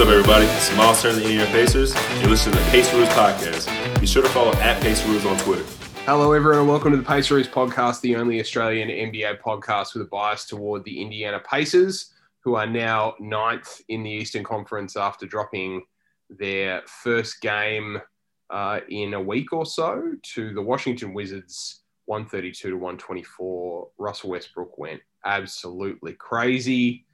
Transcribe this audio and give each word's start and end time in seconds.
What's 0.00 0.08
up, 0.08 0.16
everybody? 0.16 0.46
It's 0.46 0.74
Miles 0.78 1.02
Turner, 1.02 1.16
the 1.16 1.24
Indiana 1.24 1.50
Pacers. 1.50 1.94
You're 2.20 2.30
listening 2.30 2.56
to 2.56 2.62
the 2.62 2.70
Paceroos 2.70 3.08
Podcast. 3.10 4.00
Be 4.00 4.06
sure 4.06 4.22
to 4.22 4.28
follow 4.30 4.54
at 4.54 4.82
Paceroos 4.82 5.26
on 5.26 5.36
Twitter. 5.40 5.62
Hello, 6.06 6.32
everyone. 6.32 6.60
And 6.60 6.68
welcome 6.68 6.92
to 6.92 6.96
the 6.96 7.02
Pacers 7.02 7.46
podcast, 7.46 8.00
the 8.00 8.16
only 8.16 8.40
Australian 8.40 8.88
NBA 8.88 9.42
podcast 9.42 9.92
with 9.92 10.04
a 10.04 10.06
bias 10.06 10.46
toward 10.46 10.84
the 10.84 11.02
Indiana 11.02 11.38
Pacers, 11.40 12.14
who 12.42 12.54
are 12.54 12.66
now 12.66 13.12
ninth 13.20 13.82
in 13.90 14.02
the 14.02 14.10
Eastern 14.10 14.42
Conference 14.42 14.96
after 14.96 15.26
dropping 15.26 15.82
their 16.30 16.80
first 16.86 17.42
game 17.42 18.00
uh, 18.48 18.80
in 18.88 19.12
a 19.12 19.20
week 19.20 19.52
or 19.52 19.66
so 19.66 20.14
to 20.32 20.54
the 20.54 20.62
Washington 20.62 21.12
Wizards, 21.12 21.82
132 22.06 22.70
to 22.70 22.74
124. 22.74 23.88
Russell 23.98 24.30
Westbrook 24.30 24.78
went 24.78 25.02
absolutely 25.26 26.14
crazy, 26.14 27.04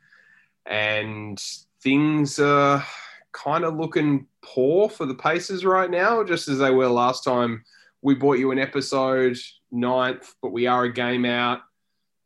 and 0.66 1.42
things 1.86 2.40
are 2.40 2.84
kind 3.30 3.64
of 3.64 3.76
looking 3.76 4.26
poor 4.42 4.88
for 4.88 5.06
the 5.06 5.14
Pacers 5.14 5.64
right 5.64 5.88
now, 5.88 6.24
just 6.24 6.48
as 6.48 6.59
they 6.59 6.72
were 6.72 6.88
last 6.88 7.22
time 7.22 7.62
we 8.02 8.16
brought 8.16 8.40
you 8.40 8.50
an 8.50 8.59
episode 8.59 9.38
ninth, 9.70 10.34
but 10.42 10.50
we 10.50 10.66
are 10.66 10.82
a 10.82 10.92
game 10.92 11.24
out 11.24 11.60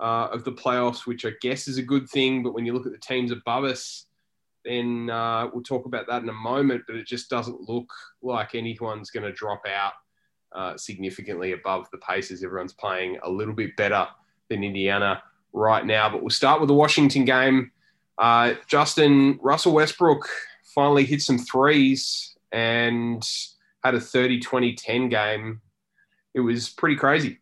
uh, 0.01 0.29
of 0.33 0.45
the 0.45 0.53
playoffs, 0.53 1.07
which 1.07 1.27
I 1.27 1.33
guess 1.43 1.69
is 1.69 1.77
a 1.77 1.83
good 1.83 2.09
thing. 2.09 2.43
But 2.43 2.55
when 2.55 2.65
you 2.65 2.73
look 2.73 2.87
at 2.87 2.93
the 2.93 2.99
teams 2.99 3.33
above 3.33 3.65
us, 3.65 4.07
then 4.65 5.11
uh, 5.11 5.49
we'll 5.53 5.63
talk 5.63 5.85
about 5.85 6.07
that 6.09 6.23
in 6.23 6.29
a 6.31 6.35
moment. 6.35 6.85
But 6.87 6.97
it 6.97 7.07
just 7.07 7.29
doesn't 7.29 7.69
look 7.69 7.91
like 8.23 8.55
anyone's 8.55 9.11
going 9.11 9.25
to 9.25 9.33
drop 9.33 9.63
out 9.67 9.93
uh, 10.53 10.79
significantly 10.79 11.53
above 11.53 11.87
the 11.93 11.99
Pacers. 11.99 12.43
Everyone's 12.43 12.73
playing 12.73 13.19
a 13.23 13.31
little 13.31 13.55
bit 13.55 13.77
better 13.77 14.09
than 14.49 14.65
Indiana 14.65 15.23
right 15.53 15.85
now. 15.85 16.11
But 16.11 16.23
we'll 16.23 16.31
start 16.31 16.61
with 16.61 16.69
the 16.69 16.75
Washington 16.75 17.27
game. 17.27 17.73
Uh, 18.21 18.55
Justin 18.67 19.39
Russell 19.41 19.73
Westbrook 19.73 20.29
finally 20.75 21.05
hit 21.05 21.23
some 21.23 21.39
threes 21.39 22.37
and 22.53 23.27
had 23.83 23.95
a 23.95 24.01
30 24.01 24.41
20 24.41 24.75
10 24.75 25.09
game. 25.09 25.63
It 26.35 26.41
was 26.41 26.69
pretty 26.69 26.97
crazy. 26.97 27.39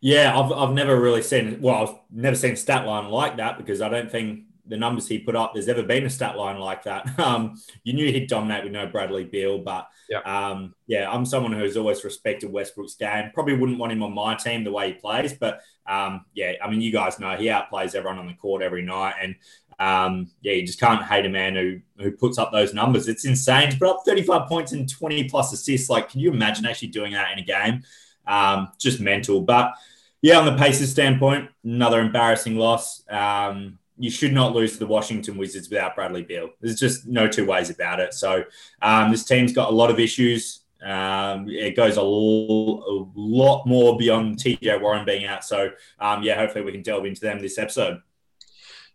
Yeah, 0.00 0.38
I've, 0.38 0.52
I've 0.52 0.74
never 0.74 0.98
really 0.98 1.22
seen, 1.22 1.60
well, 1.60 1.74
I've 1.74 1.94
never 2.12 2.36
seen 2.36 2.54
stat 2.54 2.86
line 2.86 3.10
like 3.10 3.38
that 3.38 3.58
because 3.58 3.82
I 3.82 3.88
don't 3.88 4.10
think 4.10 4.44
the 4.68 4.76
numbers 4.76 5.08
he 5.08 5.18
put 5.18 5.36
up, 5.36 5.52
there's 5.54 5.68
ever 5.68 5.82
been 5.82 6.06
a 6.06 6.10
stat 6.10 6.36
line 6.36 6.58
like 6.58 6.84
that. 6.84 7.06
Um, 7.26 7.60
you 7.82 7.92
knew 7.92 8.12
he'd 8.12 8.28
dominate 8.28 8.62
with 8.64 8.72
no 8.72 8.86
Bradley 8.86 9.24
Beal, 9.24 9.58
but 9.58 9.88
yeah. 10.08 10.20
Um, 10.20 10.74
yeah, 10.86 11.10
I'm 11.10 11.24
someone 11.24 11.52
who's 11.52 11.76
always 11.76 12.04
respected 12.04 12.52
Westbrook's 12.52 12.94
game. 12.94 13.30
Probably 13.34 13.54
wouldn't 13.54 13.78
want 13.78 13.92
him 13.92 14.02
on 14.02 14.14
my 14.14 14.34
team 14.34 14.62
the 14.62 14.70
way 14.70 14.88
he 14.88 14.94
plays, 14.94 15.32
but 15.32 15.60
um, 15.88 16.24
yeah, 16.34 16.52
I 16.62 16.70
mean, 16.70 16.80
you 16.80 16.92
guys 16.92 17.18
know 17.18 17.36
he 17.36 17.46
outplays 17.46 17.94
everyone 17.94 18.18
on 18.18 18.26
the 18.26 18.34
court 18.34 18.62
every 18.62 18.82
night, 18.82 19.14
and 19.20 19.34
um, 19.78 20.30
yeah, 20.42 20.52
you 20.52 20.66
just 20.66 20.80
can't 20.80 21.04
hate 21.04 21.26
a 21.26 21.28
man 21.28 21.54
who 21.54 21.80
who 22.02 22.12
puts 22.12 22.38
up 22.38 22.52
those 22.52 22.74
numbers. 22.74 23.08
It's 23.08 23.24
insane 23.24 23.70
to 23.70 23.78
put 23.78 23.88
up 23.88 24.02
35 24.06 24.48
points 24.48 24.72
and 24.72 24.88
20 24.88 25.24
plus 25.24 25.52
assists. 25.52 25.90
Like, 25.90 26.10
can 26.10 26.20
you 26.20 26.30
imagine 26.30 26.66
actually 26.66 26.88
doing 26.88 27.12
that 27.12 27.32
in 27.32 27.38
a 27.38 27.42
game? 27.42 27.82
Um, 28.26 28.72
just 28.78 29.00
mental. 29.00 29.40
But 29.40 29.74
yeah, 30.22 30.38
on 30.38 30.46
the 30.46 30.56
Pacers 30.56 30.90
standpoint, 30.90 31.50
another 31.64 32.00
embarrassing 32.00 32.56
loss. 32.56 33.02
Um, 33.08 33.78
you 33.98 34.10
should 34.10 34.32
not 34.32 34.54
lose 34.54 34.74
to 34.74 34.78
the 34.78 34.86
Washington 34.86 35.36
Wizards 35.36 35.70
without 35.70 35.94
Bradley 35.94 36.22
Beal. 36.22 36.50
There's 36.60 36.78
just 36.78 37.06
no 37.06 37.28
two 37.28 37.46
ways 37.46 37.70
about 37.70 38.00
it. 38.00 38.14
So 38.14 38.44
um, 38.82 39.10
this 39.10 39.24
team's 39.24 39.52
got 39.52 39.70
a 39.70 39.74
lot 39.74 39.90
of 39.90 39.98
issues. 39.98 40.60
Um, 40.84 41.48
it 41.48 41.74
goes 41.74 41.96
a, 41.96 42.00
l- 42.00 42.84
a 42.86 42.94
lot 43.14 43.66
more 43.66 43.96
beyond 43.96 44.36
TJ 44.36 44.80
Warren 44.80 45.04
being 45.04 45.24
out. 45.24 45.44
So 45.44 45.70
um, 45.98 46.22
yeah, 46.22 46.36
hopefully 46.36 46.64
we 46.64 46.72
can 46.72 46.82
delve 46.82 47.06
into 47.06 47.22
them 47.22 47.40
this 47.40 47.58
episode. 47.58 48.02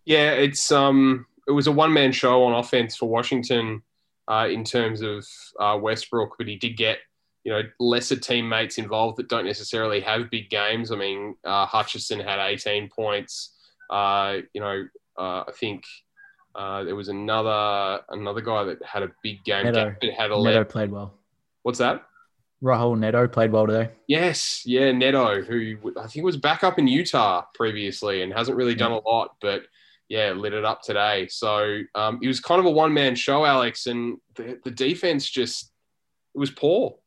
Yeah, 0.05 0.31
it's 0.31 0.71
um, 0.71 1.25
it 1.47 1.51
was 1.51 1.67
a 1.67 1.71
one 1.71 1.93
man 1.93 2.11
show 2.11 2.43
on 2.43 2.53
offense 2.53 2.95
for 2.95 3.09
Washington 3.09 3.81
uh, 4.27 4.47
in 4.49 4.63
terms 4.63 5.01
of 5.01 5.25
uh, 5.59 5.77
Westbrook, 5.81 6.35
but 6.37 6.47
he 6.47 6.55
did 6.55 6.77
get 6.77 6.99
you 7.43 7.51
know 7.51 7.61
lesser 7.79 8.15
teammates 8.15 8.77
involved 8.77 9.17
that 9.17 9.29
don't 9.29 9.45
necessarily 9.45 9.99
have 10.01 10.29
big 10.29 10.49
games. 10.49 10.91
I 10.91 10.95
mean, 10.95 11.35
uh, 11.43 11.65
Hutchison 11.65 12.19
had 12.19 12.39
18 12.39 12.89
points. 12.89 13.57
Uh, 13.91 14.37
you 14.53 14.61
know, 14.61 14.87
uh, 15.17 15.43
I 15.47 15.51
think 15.59 15.83
uh, 16.55 16.83
there 16.83 16.95
was 16.95 17.09
another 17.09 18.01
another 18.09 18.41
guy 18.41 18.63
that 18.63 18.83
had 18.83 19.03
a 19.03 19.11
big 19.21 19.43
game. 19.43 19.65
Neto, 19.65 19.93
had 20.17 20.31
a 20.31 20.41
Neto 20.41 20.63
played 20.63 20.91
well. 20.91 21.13
What's 21.63 21.79
that? 21.79 22.05
Raul 22.63 22.97
Neto 22.97 23.27
played 23.27 23.51
well 23.51 23.65
today. 23.65 23.89
Yes, 24.07 24.63
yeah, 24.65 24.91
Neto, 24.91 25.41
who 25.41 25.93
I 25.99 26.07
think 26.07 26.23
was 26.23 26.37
back 26.37 26.63
up 26.63 26.77
in 26.77 26.87
Utah 26.87 27.43
previously 27.55 28.21
and 28.21 28.31
hasn't 28.31 28.55
really 28.55 28.75
done 28.75 28.91
a 28.91 28.99
lot, 28.99 29.35
but 29.41 29.63
yeah, 30.09 30.31
lit 30.33 30.53
it 30.53 30.63
up 30.63 30.81
today. 30.83 31.27
So 31.27 31.81
um, 31.95 32.19
it 32.21 32.27
was 32.27 32.39
kind 32.39 32.59
of 32.59 32.65
a 32.65 32.69
one 32.69 32.93
man 32.93 33.15
show, 33.15 33.45
Alex, 33.45 33.87
and 33.87 34.17
the, 34.35 34.59
the 34.63 34.69
defense 34.71 35.27
just 35.29 35.71
it 36.35 36.39
was 36.39 36.51
poor. 36.51 36.97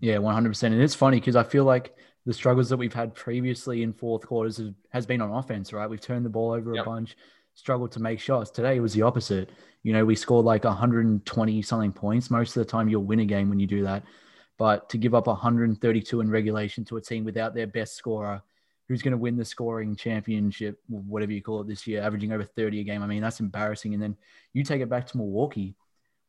Yeah, 0.00 0.18
one 0.18 0.34
hundred 0.34 0.50
percent. 0.50 0.72
And 0.72 0.82
it's 0.82 0.94
funny 0.94 1.18
because 1.18 1.34
I 1.34 1.42
feel 1.42 1.64
like 1.64 1.94
the 2.26 2.32
struggles 2.32 2.68
that 2.68 2.76
we've 2.76 2.92
had 2.92 3.14
previously 3.14 3.82
in 3.82 3.92
fourth 3.92 4.26
quarters 4.26 4.58
has, 4.58 4.70
has 4.92 5.06
been 5.06 5.20
on 5.20 5.30
offense, 5.30 5.72
right? 5.72 5.88
We've 5.88 6.00
turned 6.00 6.24
the 6.24 6.30
ball 6.30 6.52
over 6.52 6.74
Yep. 6.74 6.82
a 6.82 6.84
bunch, 6.84 7.16
struggled 7.54 7.92
to 7.92 8.00
make 8.00 8.20
shots. 8.20 8.50
Today 8.50 8.76
it 8.76 8.80
was 8.80 8.92
the 8.92 9.02
opposite. 9.02 9.50
You 9.82 9.92
know, 9.92 10.04
we 10.04 10.14
scored 10.14 10.44
like 10.44 10.64
120 10.64 11.62
something 11.62 11.92
points. 11.92 12.30
Most 12.30 12.56
of 12.56 12.64
the 12.64 12.70
time 12.70 12.88
you'll 12.88 13.04
win 13.04 13.20
a 13.20 13.24
game 13.24 13.48
when 13.48 13.58
you 13.60 13.66
do 13.66 13.82
that. 13.84 14.02
But 14.58 14.90
to 14.90 14.98
give 14.98 15.14
up 15.14 15.26
132 15.26 16.20
in 16.20 16.30
regulation 16.30 16.84
to 16.86 16.98
a 16.98 17.00
team 17.00 17.24
without 17.24 17.54
their 17.54 17.66
best 17.66 17.96
scorer, 17.96 18.42
who's 18.88 19.02
going 19.02 19.12
to 19.12 19.18
win 19.18 19.36
the 19.36 19.44
scoring 19.44 19.94
championship, 19.94 20.80
whatever 20.88 21.32
you 21.32 21.40
call 21.40 21.60
it 21.60 21.68
this 21.68 21.86
year, 21.86 22.02
averaging 22.02 22.32
over 22.32 22.44
30 22.44 22.80
a 22.80 22.84
game. 22.84 23.02
I 23.02 23.06
mean, 23.06 23.22
that's 23.22 23.40
embarrassing. 23.40 23.94
And 23.94 24.02
then 24.02 24.16
you 24.52 24.64
take 24.64 24.82
it 24.82 24.90
back 24.90 25.06
to 25.06 25.16
Milwaukee. 25.16 25.76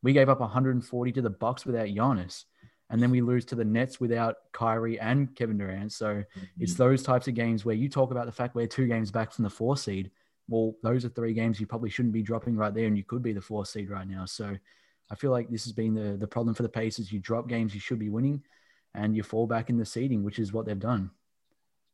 We 0.04 0.14
gave 0.14 0.30
up 0.30 0.40
140 0.40 1.12
to 1.14 1.22
the 1.22 1.30
Bucks 1.30 1.66
without 1.66 1.88
Giannis 1.88 2.46
and 2.92 3.02
then 3.02 3.10
we 3.10 3.22
lose 3.22 3.46
to 3.46 3.56
the 3.56 3.64
Nets 3.64 4.02
without 4.02 4.36
Kyrie 4.52 5.00
and 5.00 5.34
Kevin 5.34 5.58
Durant. 5.58 5.94
So 5.94 6.08
mm-hmm. 6.08 6.46
it's 6.60 6.74
those 6.74 7.02
types 7.02 7.28
of 7.30 7.34
games 7.34 7.64
where 7.64 7.74
you 7.74 7.88
talk 7.88 8.12
about 8.12 8.26
the 8.26 8.34
fact 8.34 8.54
we're 8.54 8.68
two 8.68 8.86
games 8.86 9.12
back 9.12 9.32
from 9.32 9.44
the 9.44 9.50
four 9.50 9.78
seed. 9.78 10.12
Well, 10.50 10.76
those 10.84 11.06
are 11.06 11.10
three 11.10 11.34
games 11.34 11.60
you 11.60 11.66
probably 11.66 11.90
shouldn't 11.90 12.14
be 12.14 12.22
dropping 12.22 12.58
right 12.58 12.74
there, 12.74 12.88
and 12.88 12.98
you 12.98 13.06
could 13.06 13.24
be 13.24 13.32
the 13.32 13.42
four 13.42 13.66
seed 13.66 13.90
right 13.90 14.08
now. 14.08 14.26
So 14.26 14.58
I 15.10 15.16
feel 15.16 15.32
like 15.32 15.50
this 15.50 15.64
has 15.64 15.72
been 15.72 15.94
the 15.94 16.18
the 16.18 16.28
problem 16.28 16.54
for 16.54 16.64
the 16.64 16.70
Pacers. 16.70 17.12
You 17.12 17.20
drop 17.20 17.48
games 17.48 17.74
you 17.74 17.80
should 17.80 18.00
be 18.00 18.10
winning, 18.10 18.44
and 18.94 19.16
you 19.16 19.24
fall 19.24 19.48
back 19.48 19.70
in 19.70 19.78
the 19.78 19.86
seeding, 19.86 20.22
which 20.22 20.38
is 20.38 20.52
what 20.52 20.66
they've 20.66 20.78
done. 20.78 21.12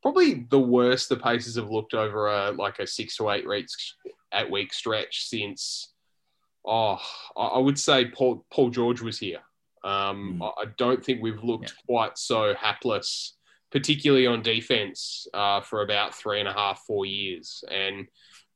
Probably 0.01 0.47
the 0.49 0.59
worst 0.59 1.09
the 1.09 1.17
Pacers 1.17 1.57
have 1.57 1.69
looked 1.69 1.93
over 1.93 2.27
a 2.27 2.51
like 2.51 2.79
a 2.79 2.87
six 2.87 3.17
to 3.17 3.29
eight 3.29 3.47
weeks 3.47 3.95
at 4.31 4.49
week 4.49 4.73
stretch 4.73 5.27
since. 5.27 5.93
Oh, 6.65 6.99
I 7.37 7.41
I 7.41 7.59
would 7.59 7.77
say 7.77 8.05
Paul 8.05 8.43
Paul 8.49 8.71
George 8.71 9.01
was 9.01 9.19
here. 9.19 9.41
Um, 9.87 10.41
I 10.41 10.47
I 10.47 10.65
don't 10.77 11.03
think 11.03 11.21
we've 11.21 11.43
looked 11.43 11.73
quite 11.87 12.17
so 12.17 12.53
hapless, 12.55 13.37
particularly 13.71 14.27
on 14.27 14.41
defense, 14.41 15.27
uh, 15.33 15.61
for 15.61 15.81
about 15.81 16.13
three 16.13 16.39
and 16.39 16.49
a 16.49 16.53
half, 16.53 16.83
four 16.85 17.05
years. 17.05 17.63
And 17.71 18.07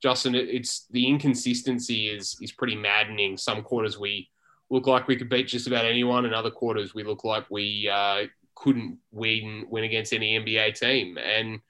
Justin, 0.04 0.36
it, 0.36 0.50
it's 0.50 0.88
the 0.92 1.08
inconsistency 1.08 2.10
is 2.10 2.36
is 2.42 2.52
pretty 2.52 2.76
maddening. 2.76 3.38
Some 3.38 3.62
quarters 3.62 3.98
we 3.98 4.30
look 4.70 4.88
like 4.88 5.08
we 5.08 5.16
could 5.16 5.30
beat 5.30 5.48
just 5.48 5.68
about 5.68 5.86
anyone, 5.86 6.26
and 6.26 6.34
other 6.34 6.52
quarters 6.52 6.94
we 6.94 7.04
look 7.04 7.24
like 7.24 7.46
we 7.50 7.90
uh, 7.90 8.26
couldn't 8.56 8.98
win 9.12 9.66
win 9.70 9.86
against 9.86 10.14
any 10.14 10.38
NBA 10.38 10.78
team. 10.78 11.18
And 11.18 11.62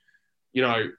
you 0.53 0.63
know, 0.63 0.89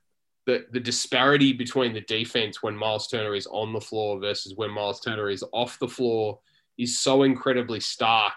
the 0.47 0.67
the 0.71 0.81
disparity 0.81 1.53
between 1.53 1.95
the 1.95 2.01
defense 2.03 2.63
when 2.63 2.77
Miles 2.77 3.09
Turner 3.09 3.35
is 3.35 3.49
on 3.49 3.73
the 3.73 3.81
floor 3.81 4.21
versus 4.21 4.55
when 4.55 4.71
Miles 4.71 5.01
Turner 5.01 5.31
is 5.31 5.45
off 5.53 5.81
the 5.81 5.89
floor 5.89 6.39
is 6.79 6.99
so 6.99 7.23
incredibly 7.23 7.81
stark 7.81 8.35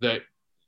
that 0.00 0.22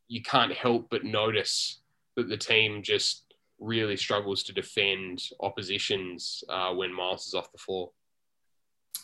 you 0.09 0.23
can't 0.23 0.53
help 0.53 0.89
but 0.91 1.05
notice 1.05 1.81
that 2.17 2.29
the 2.29 2.37
team 2.37 2.83
just 2.83 3.25
really 3.61 3.97
struggles 3.97 4.43
to 4.45 4.53
defend 4.53 5.23
oppositions 5.41 6.43
uh, 6.49 6.73
when 6.73 6.93
Miles 6.93 7.27
is 7.27 7.35
off 7.35 7.53
the 7.53 7.59
floor. 7.59 7.91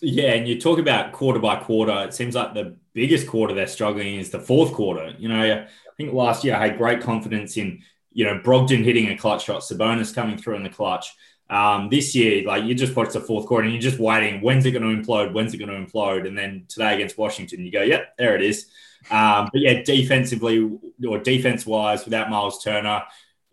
Yeah, 0.00 0.32
and 0.32 0.49
you 0.49 0.61
talk 0.61 0.79
about 0.79 1.12
quarter 1.12 1.38
by 1.38 1.56
quarter. 1.56 2.05
It 2.05 2.14
seems 2.14 2.35
like 2.35 2.55
the 2.55 2.76
biggest 2.94 3.26
quarter 3.26 3.55
they're 3.55 3.67
struggling 3.67 4.17
is 4.17 4.31
the 4.31 4.41
fourth 4.41 4.73
quarter. 4.73 5.14
You 5.19 5.29
know, 5.29 5.41
I 5.41 5.67
think 5.97 6.12
last 6.12 6.44
year 6.44 6.56
I 6.56 6.69
had 6.69 6.79
great 6.79 7.00
confidence 7.00 7.56
in, 7.56 7.82
you 8.12 8.25
know, 8.25 8.41
Brogdon 8.41 8.85
hitting 8.85 9.08
a 9.08 9.17
clutch 9.17 9.44
shot, 9.44 9.62
Sabonis 9.62 10.14
coming 10.14 10.37
through 10.37 10.56
in 10.56 10.62
the 10.62 10.69
clutch. 10.69 11.12
Um, 11.50 11.91
this 11.91 12.14
year, 12.14 12.46
like 12.46 12.64
you 12.64 12.75
just 12.75 12.96
watch 12.96 13.12
the 13.12 13.20
fourth 13.20 13.46
quarter 13.46 13.64
and 13.64 13.73
you're 13.73 13.82
just 13.82 13.99
waiting. 13.99 14.41
When's 14.41 14.64
it 14.64 14.73
going 14.73 14.82
to 14.82 15.02
implode? 15.02 15.32
When's 15.32 15.52
it 15.52 15.58
going 15.58 15.70
to 15.70 15.76
implode? 15.76 16.26
And 16.26 16.37
then 16.37 16.64
today 16.69 16.94
against 16.94 17.19
Washington, 17.19 17.64
you 17.64 17.70
go, 17.70 17.82
yep, 17.82 18.17
there 18.17 18.35
it 18.35 18.43
is. 18.43 18.67
Um, 19.11 19.50
but 19.52 19.61
yeah, 19.61 19.82
defensively 19.82 20.79
or 21.06 21.19
defense 21.19 21.67
wise, 21.67 22.05
without 22.05 22.31
Miles 22.31 22.62
Turner, 22.64 23.02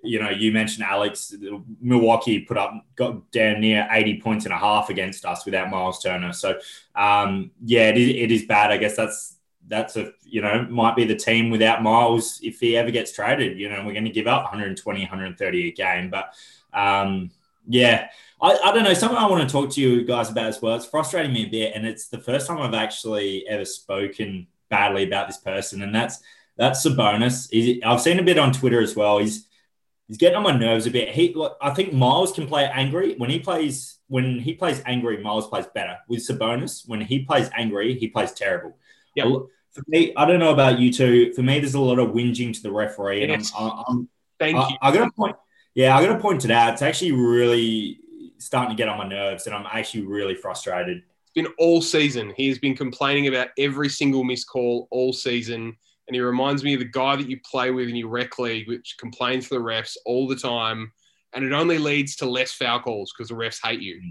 you 0.03 0.19
know, 0.19 0.29
you 0.29 0.51
mentioned 0.51 0.85
Alex, 0.85 1.33
Milwaukee 1.79 2.39
put 2.39 2.57
up 2.57 2.73
got 2.95 3.29
down 3.31 3.61
near 3.61 3.88
80 3.91 4.21
points 4.21 4.45
and 4.45 4.53
a 4.53 4.57
half 4.57 4.89
against 4.89 5.25
us 5.25 5.45
without 5.45 5.69
Miles 5.69 6.01
Turner. 6.01 6.33
So 6.33 6.59
um, 6.95 7.51
yeah, 7.63 7.89
it 7.89 7.97
is, 7.97 8.09
it 8.09 8.31
is 8.31 8.45
bad. 8.45 8.71
I 8.71 8.77
guess 8.77 8.95
that's 8.95 9.35
that's 9.67 9.95
a 9.95 10.11
you 10.23 10.41
know 10.41 10.65
might 10.69 10.95
be 10.95 11.05
the 11.05 11.15
team 11.15 11.49
without 11.49 11.83
Miles 11.83 12.39
if 12.41 12.59
he 12.59 12.75
ever 12.77 12.91
gets 12.91 13.11
traded. 13.11 13.59
You 13.59 13.69
know, 13.69 13.83
we're 13.85 13.93
going 13.93 14.05
to 14.05 14.11
give 14.11 14.27
up 14.27 14.43
120, 14.43 15.01
130 15.01 15.67
a 15.67 15.71
game, 15.71 16.09
but 16.09 16.33
um, 16.73 17.29
yeah, 17.71 18.09
I, 18.41 18.57
I 18.57 18.73
don't 18.73 18.83
know. 18.83 18.94
Something 18.94 19.18
I 19.18 19.27
want 19.27 19.47
to 19.47 19.51
talk 19.51 19.69
to 19.71 19.81
you 19.81 20.03
guys 20.03 20.29
about 20.29 20.47
as 20.47 20.62
well. 20.62 20.75
It's 20.75 20.85
frustrating 20.85 21.33
me 21.33 21.45
a 21.45 21.50
bit, 21.50 21.73
and 21.75 21.85
it's 21.85 22.07
the 22.07 22.19
first 22.19 22.47
time 22.47 22.59
I've 22.59 22.73
actually 22.73 23.47
ever 23.47 23.65
spoken 23.65 24.47
badly 24.69 25.03
about 25.03 25.27
this 25.27 25.38
person, 25.38 25.81
and 25.81 25.94
that's 25.94 26.21
that's 26.57 26.85
Sabonis. 26.85 27.50
He's, 27.51 27.81
I've 27.83 28.01
seen 28.01 28.19
a 28.19 28.23
bit 28.23 28.38
on 28.38 28.51
Twitter 28.51 28.81
as 28.81 28.95
well. 28.95 29.19
He's 29.19 29.47
he's 30.07 30.18
getting 30.18 30.38
on 30.38 30.44
my 30.44 30.57
nerves 30.57 30.85
a 30.85 30.91
bit. 30.91 31.09
He, 31.09 31.35
I 31.62 31.71
think 31.71 31.94
Miles 31.94 32.33
can 32.33 32.47
play 32.47 32.65
angry 32.65 33.15
when 33.15 33.29
he 33.29 33.39
plays. 33.39 33.97
When 34.07 34.39
he 34.39 34.53
plays 34.53 34.81
angry, 34.85 35.24
Miles 35.24 35.47
plays 35.47 35.67
better. 35.74 35.97
With 36.09 36.19
Sabonis, 36.19 36.85
when 36.85 37.00
he 37.00 37.19
plays 37.19 37.50
angry, 37.56 37.97
he 37.97 38.09
plays 38.09 38.33
terrible. 38.33 38.77
Yep. 39.15 39.27
For 39.71 39.83
me, 39.88 40.13
I 40.17 40.25
don't 40.25 40.39
know 40.39 40.51
about 40.51 40.79
you 40.79 40.91
two. 40.91 41.31
For 41.33 41.41
me, 41.41 41.59
there's 41.59 41.75
a 41.75 41.79
lot 41.79 41.97
of 41.97 42.09
whinging 42.09 42.53
to 42.53 42.62
the 42.62 42.71
referee, 42.71 43.24
and 43.24 43.31
Yes. 43.31 43.53
I'm, 43.57 43.71
I'm, 43.88 44.09
Thank 44.38 44.57
I, 44.57 44.69
you. 44.69 44.75
I 44.81 44.91
got 44.91 45.06
to 45.06 45.12
point. 45.12 45.35
Yeah, 45.75 45.95
I 45.95 46.06
got 46.06 46.13
to 46.13 46.19
point 46.19 46.45
it 46.45 46.51
out. 46.51 46.73
It's 46.73 46.81
actually 46.81 47.13
really 47.13 48.00
starting 48.38 48.75
to 48.75 48.81
get 48.81 48.89
on 48.89 48.97
my 48.97 49.07
nerves, 49.07 49.45
and 49.45 49.56
I'm 49.56 49.65
actually 49.71 50.03
really 50.06 50.35
frustrated. 50.35 50.97
It's 50.97 51.33
been 51.33 51.47
all 51.57 51.81
season. 51.81 52.33
He 52.35 52.50
has 52.50 52.59
been 52.59 52.75
complaining 52.75 53.27
about 53.27 53.50
every 53.57 53.88
single 53.88 54.23
missed 54.23 54.50
call 54.50 54.88
all 54.91 55.13
season. 55.13 55.75
And 56.07 56.15
he 56.15 56.19
reminds 56.19 56.62
me 56.63 56.73
of 56.73 56.79
the 56.79 56.85
guy 56.85 57.15
that 57.15 57.29
you 57.29 57.39
play 57.50 57.71
with 57.71 57.88
in 57.88 57.95
your 57.95 58.09
rec 58.09 58.38
league, 58.38 58.68
which 58.68 58.95
complains 59.00 59.47
to 59.47 59.53
the 59.56 59.62
refs 59.62 59.95
all 60.06 60.27
the 60.27 60.35
time. 60.35 60.91
And 61.31 61.45
it 61.45 61.53
only 61.53 61.77
leads 61.77 62.17
to 62.17 62.25
less 62.25 62.51
foul 62.51 62.81
calls 62.81 63.13
because 63.13 63.29
the 63.29 63.35
refs 63.35 63.59
hate 63.63 63.79
you. 63.79 64.01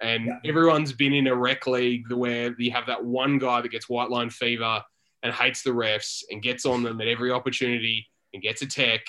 And 0.00 0.26
Yeah. 0.26 0.38
everyone's 0.44 0.92
been 0.92 1.12
in 1.12 1.26
a 1.26 1.34
rec 1.34 1.66
league 1.66 2.12
where 2.12 2.54
you 2.60 2.70
have 2.70 2.86
that 2.86 3.04
one 3.04 3.38
guy 3.38 3.60
that 3.60 3.72
gets 3.72 3.88
white 3.88 4.10
line 4.10 4.30
fever 4.30 4.84
and 5.24 5.34
hates 5.34 5.62
the 5.62 5.70
refs 5.70 6.22
and 6.30 6.42
gets 6.42 6.64
on 6.64 6.84
them 6.84 7.00
at 7.00 7.08
every 7.08 7.32
opportunity 7.32 8.06
and 8.32 8.40
gets 8.40 8.62
a 8.62 8.66
tech 8.66 9.00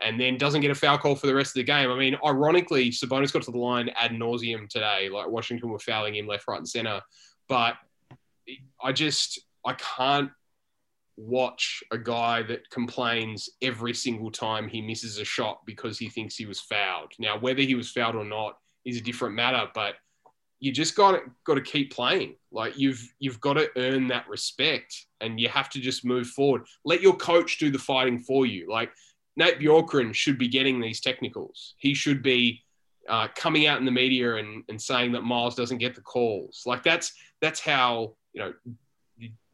and 0.00 0.20
then 0.20 0.38
doesn't 0.38 0.60
get 0.60 0.70
a 0.70 0.74
foul 0.74 0.98
call 0.98 1.16
for 1.16 1.26
the 1.26 1.34
rest 1.34 1.50
of 1.50 1.54
the 1.54 1.64
game. 1.64 1.90
I 1.90 1.98
mean, 1.98 2.16
ironically, 2.24 2.90
Sabonis 2.90 3.32
got 3.32 3.42
to 3.42 3.50
the 3.50 3.58
line 3.58 3.90
ad 3.98 4.12
nauseum 4.12 4.68
today. 4.68 5.08
Like 5.08 5.28
Washington 5.28 5.70
were 5.70 5.78
fouling 5.78 6.14
him 6.14 6.26
left, 6.26 6.46
right, 6.46 6.58
and 6.58 6.68
center. 6.68 7.00
But 7.48 7.74
I 8.82 8.92
just 8.92 9.40
I 9.66 9.74
can't 9.74 10.30
watch 11.16 11.82
a 11.90 11.98
guy 11.98 12.42
that 12.44 12.70
complains 12.70 13.50
every 13.60 13.92
single 13.92 14.30
time 14.30 14.68
he 14.68 14.80
misses 14.80 15.18
a 15.18 15.24
shot 15.24 15.60
because 15.66 15.98
he 15.98 16.08
thinks 16.08 16.36
he 16.36 16.46
was 16.46 16.60
fouled. 16.60 17.12
Now, 17.18 17.38
whether 17.38 17.62
he 17.62 17.74
was 17.74 17.90
fouled 17.90 18.14
or 18.14 18.24
not 18.24 18.56
is 18.84 18.98
a 18.98 19.02
different 19.02 19.34
matter, 19.34 19.66
but 19.74 19.94
you 20.60 20.72
just 20.72 20.96
got 20.96 21.12
to, 21.12 21.20
got 21.44 21.54
to 21.54 21.60
keep 21.60 21.92
playing. 21.92 22.36
Like 22.52 22.78
you've 22.78 23.02
you've 23.18 23.40
got 23.40 23.54
to 23.54 23.68
earn 23.76 24.08
that 24.08 24.28
respect, 24.28 25.06
and 25.20 25.40
you 25.40 25.48
have 25.48 25.68
to 25.70 25.80
just 25.80 26.04
move 26.04 26.28
forward. 26.28 26.62
Let 26.84 27.02
your 27.02 27.16
coach 27.16 27.58
do 27.58 27.70
the 27.70 27.78
fighting 27.78 28.20
for 28.20 28.46
you. 28.46 28.70
Like 28.70 28.90
Nate 29.38 29.60
Bjorkgren 29.60 30.12
should 30.12 30.36
be 30.36 30.48
getting 30.48 30.80
these 30.80 31.00
technicals. 31.00 31.74
He 31.78 31.94
should 31.94 32.24
be 32.24 32.64
uh, 33.08 33.28
coming 33.36 33.68
out 33.68 33.78
in 33.78 33.84
the 33.84 33.92
media 33.92 34.34
and, 34.34 34.64
and 34.68 34.82
saying 34.82 35.12
that 35.12 35.22
Miles 35.22 35.54
doesn't 35.54 35.78
get 35.78 35.94
the 35.94 36.00
calls. 36.00 36.64
Like 36.66 36.82
that's 36.82 37.12
that's 37.40 37.60
how 37.60 38.16
you 38.32 38.42
know 38.42 38.52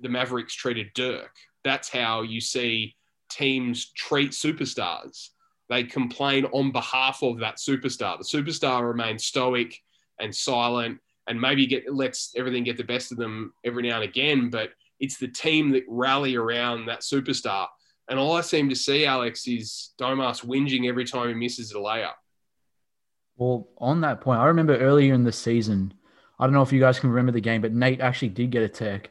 the, 0.01 0.09
Mavericks 0.09 0.55
treated 0.55 0.89
Dirk. 0.95 1.31
That's 1.65 1.91
how 1.91 2.23
you 2.23 2.41
see 2.41 2.97
teams 3.31 3.93
treat 3.93 4.33
superstars. 4.33 5.29
They 5.69 5.85
complain 5.85 6.47
on 6.47 6.73
behalf 6.73 7.23
of 7.23 7.39
that 7.41 7.57
superstar. 7.57 8.19
The 8.19 8.25
superstar 8.25 8.87
remains 8.87 9.27
stoic 9.27 9.79
and 10.19 10.35
silent, 10.35 10.99
and 11.29 11.39
maybe 11.39 11.67
get 11.67 11.93
lets 11.93 12.33
everything 12.37 12.65
get 12.65 12.79
the 12.79 12.85
best 12.85 13.13
of 13.13 13.19
them 13.19 13.53
every 13.65 13.83
now 13.83 13.97
and 13.97 14.05
again. 14.05 14.49
But 14.49 14.71
it's 14.99 15.19
the 15.19 15.29
team 15.29 15.71
that 15.73 15.85
rally 15.89 16.37
around 16.37 16.87
that 16.87 17.01
superstar. 17.01 17.67
And 18.09 18.19
all 18.19 18.37
I 18.37 18.43
seem 18.43 18.69
to 18.69 18.77
see, 18.77 19.07
Alex, 19.07 19.47
is 19.49 19.91
Domas 19.99 20.45
whinging 20.45 20.89
every 20.89 21.05
time 21.05 21.29
he 21.29 21.35
misses 21.35 21.73
a 21.73 21.77
layup. 21.77 22.13
Well, 23.37 23.69
on 23.79 24.03
that 24.03 24.21
point, 24.21 24.41
I 24.41 24.47
remember 24.47 24.77
earlier 24.77 25.15
in 25.15 25.25
the 25.25 25.33
season, 25.33 25.95
I 26.39 26.45
don't 26.45 26.53
know 26.53 26.63
if 26.63 26.73
you 26.73 26.81
guys 26.81 27.01
can 27.01 27.11
remember 27.11 27.33
the 27.33 27.41
game, 27.41 27.63
but 27.63 27.73
Nate 27.73 28.01
actually 28.01 28.29
did 28.29 28.51
get 28.51 28.63
a 28.63 28.69
tech. 28.69 29.11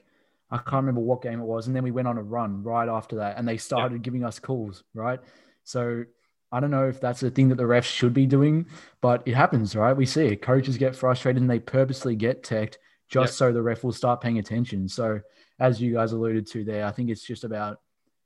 I 0.51 0.57
can't 0.57 0.85
remember 0.85 1.01
what 1.01 1.23
game 1.23 1.39
it 1.39 1.45
was. 1.45 1.67
And 1.67 1.75
then 1.75 1.83
we 1.83 1.91
went 1.91 2.07
on 2.07 2.17
a 2.17 2.23
run 2.23 2.61
right 2.63 2.87
after 2.87 3.15
that 3.17 3.37
and 3.37 3.47
they 3.47 3.57
started 3.57 4.03
giving 4.03 4.23
us 4.23 4.37
calls, 4.39 4.83
right? 4.93 5.19
So 5.63 6.03
I 6.51 6.59
don't 6.59 6.69
know 6.69 6.87
if 6.87 7.01
that's 7.01 7.23
a 7.23 7.31
thing 7.31 7.49
that 7.49 7.55
the 7.55 7.63
refs 7.63 7.85
should 7.85 8.13
be 8.13 8.27
doing, 8.27 8.67
but 9.01 9.23
it 9.25 9.33
happens, 9.33 9.75
right? 9.75 9.97
We 9.97 10.05
see 10.05 10.27
it. 10.27 10.43
Coaches 10.43 10.77
get 10.77 10.95
frustrated 10.95 11.41
and 11.41 11.49
they 11.49 11.59
purposely 11.59 12.15
get 12.15 12.43
teched 12.43 12.77
just 13.09 13.33
Yep. 13.33 13.37
so 13.37 13.51
the 13.51 13.61
ref 13.63 13.83
will 13.83 13.91
start 13.91 14.21
paying 14.21 14.37
attention. 14.37 14.87
So, 14.87 15.19
as 15.59 15.81
you 15.81 15.93
guys 15.93 16.13
alluded 16.13 16.47
to 16.47 16.63
there, 16.63 16.85
I 16.85 16.91
think 16.91 17.09
it's 17.09 17.25
just 17.25 17.43
about 17.43 17.79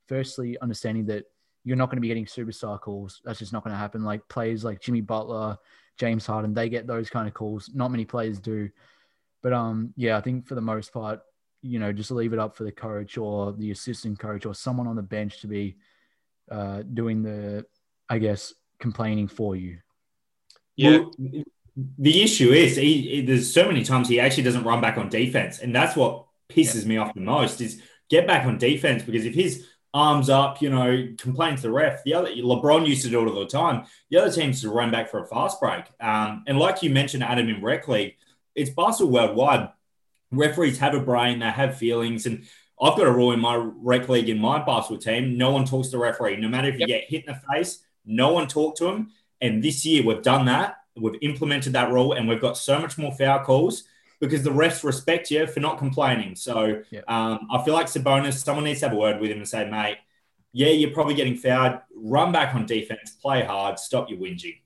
firstly 0.07 0.57
understanding 0.62 1.06
that 1.07 1.25
you're 1.63 1.77
not 1.77 1.88
going 1.89 1.98
to 1.98 2.01
be 2.01 2.07
getting 2.07 2.25
superstar 2.25 2.80
calls. 2.80 3.21
That's 3.25 3.39
just 3.39 3.54
not 3.54 3.63
going 3.63 3.74
to 3.74 3.77
happen. 3.80 4.04
Like 4.04 4.27
players 4.30 4.63
like 4.63 4.81
Jimmy 4.81 5.01
Butler, 5.01 5.57
James 5.98 6.25
Harden, 6.25 6.54
they 6.54 6.69
get 6.69 6.88
those 6.88 7.09
kind 7.09 7.27
of 7.27 7.33
calls. 7.33 7.69
Not 7.74 7.92
many 7.92 8.06
players 8.06 8.39
do. 8.39 8.69
But 9.44 9.54
um, 9.54 9.94
yeah, 9.95 10.18
I 10.18 10.21
think 10.21 10.48
for 10.48 10.56
the 10.56 10.62
most 10.62 10.94
part, 10.94 11.21
you 11.62 11.80
know, 11.80 11.92
just 11.92 12.12
leave 12.12 12.33
it 12.33 12.39
up 12.39 12.56
for 12.56 12.63
the 12.63 12.71
coach 12.71 13.18
or 13.18 13.51
the 13.54 13.71
assistant 13.71 14.19
coach 14.19 14.45
or 14.45 14.56
someone 14.56 14.88
on 14.88 14.95
the 14.95 15.01
bench 15.01 15.42
to 15.42 15.48
be 15.48 15.77
uh, 16.50 16.83
doing 16.94 17.24
the, 17.24 17.65
I 18.10 18.19
guess, 18.19 18.53
complaining 18.80 19.27
for 19.27 19.56
you. 19.56 19.80
Yeah. 20.75 21.00
Well, 21.00 21.12
the 21.98 22.24
issue 22.24 22.51
is 22.51 22.75
he, 22.75 23.01
he- 23.01 23.21
there's 23.25 23.51
so 23.53 23.68
many 23.68 23.83
times 23.83 24.07
he 24.07 24.19
actually 24.19 24.44
doesn't 24.44 24.63
run 24.63 24.81
back 24.81 24.98
on 24.98 25.10
defense, 25.10 25.60
and 25.60 25.75
that's 25.75 25.95
what 25.95 26.25
pisses 26.50 26.86
me 26.86 26.98
off 26.98 27.13
the 27.13 27.21
most. 27.21 27.62
Is 27.62 27.81
get 28.10 28.25
back 28.25 28.45
on 28.45 28.57
defense 28.57 29.03
because 29.03 29.25
if 29.25 29.36
his 29.36 29.65
arms 29.94 30.30
up, 30.30 30.62
you 30.62 30.69
know, 30.69 31.07
complain 31.18 31.56
to 31.56 31.62
the 31.62 31.72
ref. 31.72 32.04
The 32.04 32.13
other 32.13 32.30
LeBron 32.30 32.88
used 32.88 33.04
to 33.04 33.10
do 33.10 33.22
it 33.25 33.30
all 33.31 33.39
the 33.39 33.45
time. 33.48 33.86
The 34.10 34.18
other 34.18 34.31
teams 34.31 34.62
to 34.62 34.69
run 34.69 34.92
back 34.92 35.10
for 35.10 35.24
a 35.24 35.28
fast 35.28 35.60
break. 35.60 35.86
Um, 36.00 36.44
and 36.48 36.60
like 36.60 36.84
you 36.84 36.89
mentioned, 36.89 37.24
Adam 37.24 37.50
in 37.50 37.63
rec 37.63 37.88
league, 37.88 38.16
it's 38.56 38.69
basketball 38.69 39.13
worldwide. 39.13 39.69
Referees 40.31 40.78
have 40.80 40.94
a 40.94 41.00
brain, 41.00 41.39
they 41.39 41.50
have 41.50 41.78
feelings, 41.78 42.25
and 42.25 42.45
I've 42.81 42.98
got 42.98 43.07
a 43.07 43.12
rule 43.12 43.31
in 43.31 43.39
my 43.39 43.56
rec 43.56 44.10
league 44.10 44.30
in 44.30 44.39
my 44.39 44.60
basketball 44.63 44.98
team: 45.00 45.38
no 45.38 45.51
one 45.51 45.66
talks 45.66 45.88
to 45.88 45.92
the 45.92 45.98
referee, 46.04 46.38
no 46.38 46.50
matter 46.50 46.68
if 46.68 46.75
you 46.75 46.81
Yep. 46.81 46.88
get 46.88 47.10
hit 47.10 47.25
in 47.28 47.34
the 47.34 47.54
face. 47.54 47.84
No 48.06 48.34
one 48.34 48.48
talk 48.48 48.75
to 48.78 48.88
him. 48.88 49.12
And 49.42 49.63
this 49.63 49.86
year 49.86 50.04
we've 50.04 50.22
done 50.22 50.45
that. 50.45 50.78
We've 50.95 51.16
implemented 51.22 51.74
that 51.74 51.92
rule, 51.92 52.13
and 52.13 52.28
we've 52.28 52.42
got 52.42 52.57
so 52.57 52.80
much 52.80 52.98
more 52.98 53.12
foul 53.13 53.39
calls 53.39 53.84
because 54.19 54.44
the 54.44 54.50
refs 54.50 54.84
respect 54.84 55.30
you 55.31 55.46
for 55.48 55.60
not 55.60 55.78
complaining. 55.78 56.36
So 56.36 56.81
Yep. 56.90 57.04
um, 57.10 57.48
I 57.52 57.64
feel 57.64 57.74
like 57.74 57.88
Sabonis, 57.88 58.44
someone 58.44 58.66
needs 58.66 58.80
to 58.80 58.88
have 58.88 58.96
a 58.96 59.00
word 59.00 59.19
with 59.19 59.31
him 59.31 59.38
and 59.38 59.48
say, 59.48 59.69
mate, 59.69 59.98
yeah, 60.54 60.69
you're 60.69 60.92
probably 60.92 61.14
getting 61.14 61.36
fouled. 61.36 61.80
Run 61.96 62.31
back 62.31 62.56
on 62.56 62.66
defense, 62.66 63.12
play 63.22 63.44
hard, 63.44 63.78
stop 63.78 64.10
your 64.10 64.19
whinging. 64.19 64.62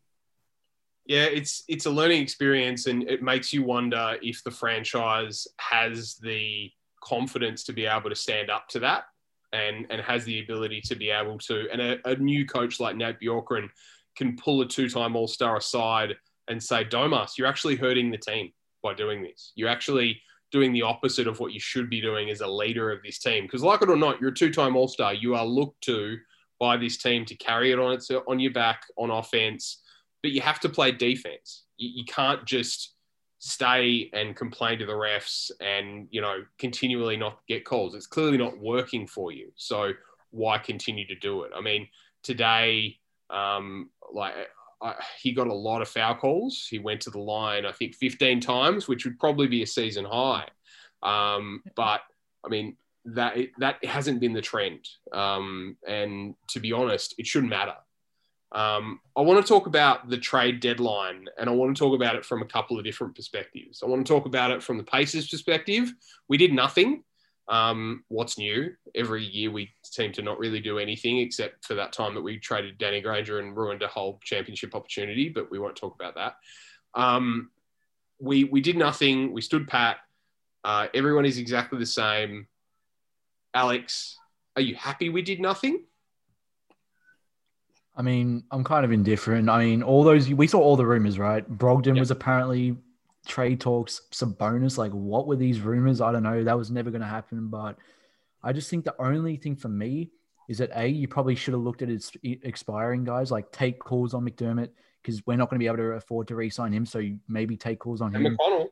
Yeah, 1.05 1.25
it's 1.25 1.63
it's 1.67 1.87
a 1.87 1.89
learning 1.89 2.21
experience, 2.21 2.85
and 2.85 3.03
it 3.03 3.21
makes 3.21 3.51
you 3.51 3.63
wonder 3.63 4.17
if 4.21 4.43
the 4.43 4.51
franchise 4.51 5.47
has 5.57 6.15
the 6.15 6.71
confidence 7.03 7.63
to 7.65 7.73
be 7.73 7.85
able 7.85 8.09
to 8.09 8.15
stand 8.15 8.49
up 8.49 8.69
to 8.69 8.79
that, 8.79 9.05
and 9.51 9.87
and 9.89 9.99
has 10.01 10.23
the 10.23 10.41
ability 10.41 10.79
to 10.81 10.95
be 10.95 11.09
able 11.09 11.39
to. 11.39 11.67
And 11.71 11.81
a, 11.81 12.09
a 12.09 12.15
new 12.15 12.45
coach 12.45 12.79
like 12.79 12.95
Nate 12.95 13.19
Bjorkgren 13.19 13.67
can 14.15 14.37
pull 14.37 14.61
a 14.61 14.67
two-time 14.67 15.15
All-Star 15.15 15.57
aside 15.57 16.15
and 16.47 16.63
say, 16.63 16.85
"Domas, 16.85 17.37
you're 17.37 17.47
actually 17.47 17.75
hurting 17.75 18.11
the 18.11 18.17
team 18.17 18.53
by 18.81 18.93
doing 18.93 19.21
this. 19.21 19.51
You're 19.55 19.69
actually 19.69 20.21
doing 20.51 20.73
the 20.73 20.81
opposite 20.81 21.27
of 21.27 21.39
what 21.39 21.53
you 21.53 21.59
should 21.59 21.89
be 21.89 22.01
doing 22.01 22.29
as 22.29 22.41
a 22.41 22.47
leader 22.47 22.91
of 22.91 23.01
this 23.03 23.19
team. 23.19 23.45
Because, 23.45 23.63
like 23.63 23.81
it 23.81 23.89
or 23.89 23.95
not, 23.95 24.19
you're 24.19 24.31
a 24.31 24.35
two-time 24.35 24.75
All-Star. 24.75 25.13
You 25.13 25.35
are 25.35 25.45
looked 25.45 25.81
to 25.85 26.17
by 26.59 26.77
this 26.77 26.97
team 26.97 27.25
to 27.25 27.35
carry 27.35 27.71
it 27.71 27.79
on 27.79 27.93
its 27.93 28.11
on 28.27 28.39
your 28.39 28.51
back 28.51 28.83
on 28.97 29.09
offense." 29.09 29.81
but 30.21 30.31
you 30.31 30.41
have 30.41 30.59
to 30.61 30.69
play 30.69 30.91
defense. 30.91 31.63
You, 31.77 31.89
you 31.95 32.05
can't 32.05 32.45
just 32.45 32.93
stay 33.39 34.09
and 34.13 34.35
complain 34.35 34.77
to 34.77 34.85
the 34.85 34.93
refs 34.93 35.49
and 35.59 36.07
you 36.11 36.21
know 36.21 36.43
continually 36.59 37.17
not 37.17 37.39
get 37.47 37.65
calls. 37.65 37.95
It's 37.95 38.07
clearly 38.07 38.37
not 38.37 38.59
working 38.59 39.07
for 39.07 39.31
you. 39.31 39.51
So 39.55 39.93
why 40.29 40.57
continue 40.57 41.07
to 41.07 41.15
do 41.15 41.43
it? 41.43 41.51
I 41.55 41.61
mean, 41.61 41.87
today, 42.23 42.97
um, 43.29 43.89
like 44.13 44.33
I, 44.81 44.95
he 45.21 45.33
got 45.33 45.47
a 45.47 45.53
lot 45.53 45.81
of 45.81 45.87
foul 45.87 46.15
calls. 46.15 46.67
He 46.69 46.79
went 46.79 47.01
to 47.01 47.09
the 47.09 47.19
line, 47.19 47.65
I 47.65 47.71
think, 47.71 47.95
15 47.95 48.39
times, 48.41 48.87
which 48.87 49.05
would 49.05 49.19
probably 49.19 49.47
be 49.47 49.63
a 49.63 49.67
season 49.67 50.05
high. 50.05 50.47
Um, 51.03 51.61
but 51.75 52.01
I 52.43 52.49
mean, 52.49 52.77
that 53.05 53.37
that 53.59 53.83
hasn't 53.83 54.19
been 54.19 54.33
the 54.33 54.41
trend. 54.41 54.87
Um, 55.11 55.77
and 55.87 56.35
to 56.49 56.59
be 56.59 56.71
honest, 56.71 57.15
it 57.17 57.27
shouldn't 57.27 57.49
matter. 57.49 57.75
Um, 58.53 58.99
I 59.15 59.21
want 59.21 59.43
to 59.43 59.47
talk 59.47 59.65
about 59.65 60.09
the 60.09 60.17
trade 60.17 60.59
deadline, 60.59 61.27
and 61.37 61.49
I 61.49 61.53
want 61.53 61.75
to 61.75 61.79
talk 61.79 61.95
about 61.95 62.15
it 62.15 62.25
from 62.25 62.41
a 62.41 62.45
couple 62.45 62.77
of 62.77 62.83
different 62.83 63.15
perspectives. 63.15 63.81
I 63.81 63.87
want 63.87 64.05
to 64.05 64.13
talk 64.13 64.25
about 64.25 64.51
it 64.51 64.61
from 64.61 64.77
the 64.77 64.83
Pacers' 64.83 65.29
perspective. 65.29 65.93
We 66.27 66.37
did 66.37 66.53
nothing. 66.53 67.03
Um, 67.47 68.03
what's 68.07 68.37
new? 68.37 68.71
Every 68.95 69.23
year 69.25 69.51
we 69.51 69.71
seem 69.83 70.11
to 70.13 70.21
not 70.21 70.39
really 70.39 70.59
do 70.59 70.79
anything 70.79 71.19
except 71.19 71.65
for 71.65 71.73
that 71.75 71.91
time 71.91 72.13
that 72.15 72.21
we 72.21 72.39
traded 72.39 72.77
Danny 72.77 73.01
Granger 73.01 73.39
and 73.39 73.55
ruined 73.55 73.81
a 73.81 73.87
whole 73.87 74.19
championship 74.23 74.73
opportunity, 74.75 75.29
but 75.29 75.51
we 75.51 75.59
won't 75.59 75.75
talk 75.75 75.95
about 75.95 76.15
that. 76.15 76.35
Um, 76.93 77.49
we, 78.19 78.45
we 78.45 78.61
did 78.61 78.77
nothing. 78.77 79.33
We 79.33 79.41
stood 79.41 79.67
pat. 79.67 79.97
Uh, 80.63 80.87
everyone 80.93 81.25
is 81.25 81.37
exactly 81.39 81.79
the 81.79 81.85
same. 81.85 82.47
Alex, 83.53 84.17
are 84.55 84.61
you 84.61 84.75
happy 84.75 85.09
we 85.09 85.21
did 85.21 85.39
nothing? 85.39 85.83
I 87.95 88.01
mean, 88.03 88.43
I'm 88.51 88.63
kind 88.63 88.85
of 88.85 88.91
indifferent. 88.91 89.49
I 89.49 89.59
mean, 89.65 89.83
all 89.83 90.03
those 90.03 90.29
we 90.29 90.47
saw 90.47 90.59
all 90.59 90.77
the 90.77 90.85
rumors, 90.85 91.19
right? 91.19 91.47
Brogdon 91.49 91.95
Yep. 91.95 91.99
was 91.99 92.11
apparently 92.11 92.77
trade 93.25 93.61
talks, 93.61 94.01
Sabonis. 94.11 94.77
Like, 94.77 94.91
what 94.91 95.27
were 95.27 95.35
these 95.35 95.59
rumors? 95.59 96.01
I 96.01 96.11
don't 96.11 96.23
know. 96.23 96.43
That 96.43 96.57
was 96.57 96.71
never 96.71 96.89
going 96.91 97.01
to 97.01 97.07
happen. 97.07 97.47
But 97.47 97.77
I 98.43 98.53
just 98.53 98.69
think 98.69 98.85
the 98.85 98.99
only 99.01 99.37
thing 99.37 99.55
for 99.55 99.69
me 99.69 100.11
is 100.49 100.57
that 100.57 100.71
a 100.75 100.87
you 100.87 101.07
probably 101.07 101.35
should 101.35 101.53
have 101.53 101.63
looked 101.63 101.81
at 101.81 101.89
its 101.89 102.11
expiring 102.23 103.03
guys, 103.03 103.31
like 103.31 103.51
take 103.51 103.79
calls 103.79 104.13
on 104.13 104.27
McDermott 104.27 104.69
because 105.01 105.25
we're 105.25 105.37
not 105.37 105.49
going 105.49 105.59
to 105.59 105.63
be 105.63 105.67
able 105.67 105.77
to 105.77 105.83
afford 105.93 106.27
to 106.27 106.35
re-sign 106.35 106.71
him. 106.73 106.85
So 106.85 106.99
you 106.99 107.19
maybe 107.27 107.57
take 107.57 107.79
calls 107.79 108.01
on 108.01 108.15
And 108.15 108.25
him. 108.25 108.37
McConnell. 108.37 108.67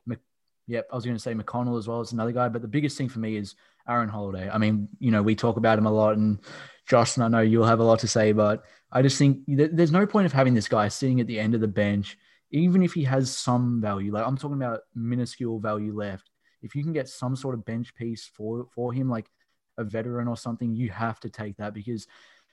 Yep, 0.66 0.88
I 0.92 0.94
was 0.94 1.04
going 1.04 1.16
to 1.16 1.22
say 1.22 1.34
McConnell 1.34 1.76
as 1.78 1.88
well 1.88 1.98
as 1.98 2.12
another 2.12 2.30
guy, 2.30 2.48
but 2.48 2.62
the 2.62 2.68
biggest 2.68 2.96
thing 2.96 3.08
for 3.08 3.18
me 3.18 3.36
is 3.36 3.56
Aaron 3.88 4.08
Holiday. 4.08 4.48
I 4.48 4.56
mean, 4.58 4.88
you 5.00 5.10
know, 5.10 5.20
we 5.20 5.34
talk 5.34 5.56
about 5.56 5.78
him 5.78 5.86
a 5.86 5.90
lot, 5.90 6.16
and 6.16 6.38
Justin, 6.86 7.24
I 7.24 7.28
know 7.28 7.40
you'll 7.40 7.66
have 7.66 7.80
a 7.80 7.84
lot 7.84 7.98
to 8.00 8.08
say, 8.08 8.30
but 8.30 8.64
I 8.92 9.02
just 9.02 9.18
think 9.18 9.44
th- 9.46 9.70
there's 9.72 9.90
no 9.90 10.06
point 10.06 10.26
of 10.26 10.32
having 10.32 10.54
this 10.54 10.68
guy 10.68 10.86
sitting 10.86 11.18
at 11.20 11.26
the 11.26 11.40
end 11.40 11.56
of 11.56 11.60
the 11.60 11.66
bench, 11.66 12.16
even 12.50 12.82
if 12.82 12.92
he 12.92 13.04
has 13.04 13.34
some 13.34 13.80
value. 13.80 14.12
Like 14.12 14.26
I'm 14.26 14.36
talking 14.36 14.56
about 14.56 14.80
minuscule 14.94 15.60
value 15.60 15.94
left. 15.94 16.30
If 16.62 16.74
you 16.74 16.82
can 16.82 16.92
get 16.92 17.08
some 17.08 17.36
sort 17.36 17.54
of 17.54 17.64
bench 17.64 17.94
piece 17.94 18.30
for 18.34 18.66
for 18.74 18.92
him, 18.92 19.08
like 19.08 19.30
a 19.78 19.84
veteran 19.84 20.28
or 20.28 20.36
something, 20.36 20.74
you 20.74 20.90
have 20.90 21.18
to 21.20 21.28
take 21.28 21.56
that 21.56 21.74
because, 21.74 22.06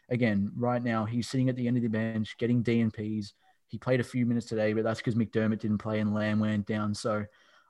again, 0.10 0.52
right 0.56 0.84
now 0.84 1.06
he's 1.06 1.28
sitting 1.28 1.50
at 1.50 1.56
the 1.56 1.68
end 1.68 1.78
of 1.78 1.84
the 1.84 1.90
bench 1.90 2.38
getting 2.38 2.64
DNPs. 2.64 3.34
He 3.68 3.78
played 3.78 4.00
a 4.00 4.04
few 4.04 4.26
minutes 4.26 4.48
today, 4.48 4.74
but 4.74 4.84
that's 4.84 5.00
because 5.00 5.16
McDermott 5.16 5.60
didn't 5.60 5.80
play 5.80 6.00
and 6.00 6.14
Lamb 6.14 6.40
went 6.40 6.66
down. 6.66 6.94
So, 6.94 7.26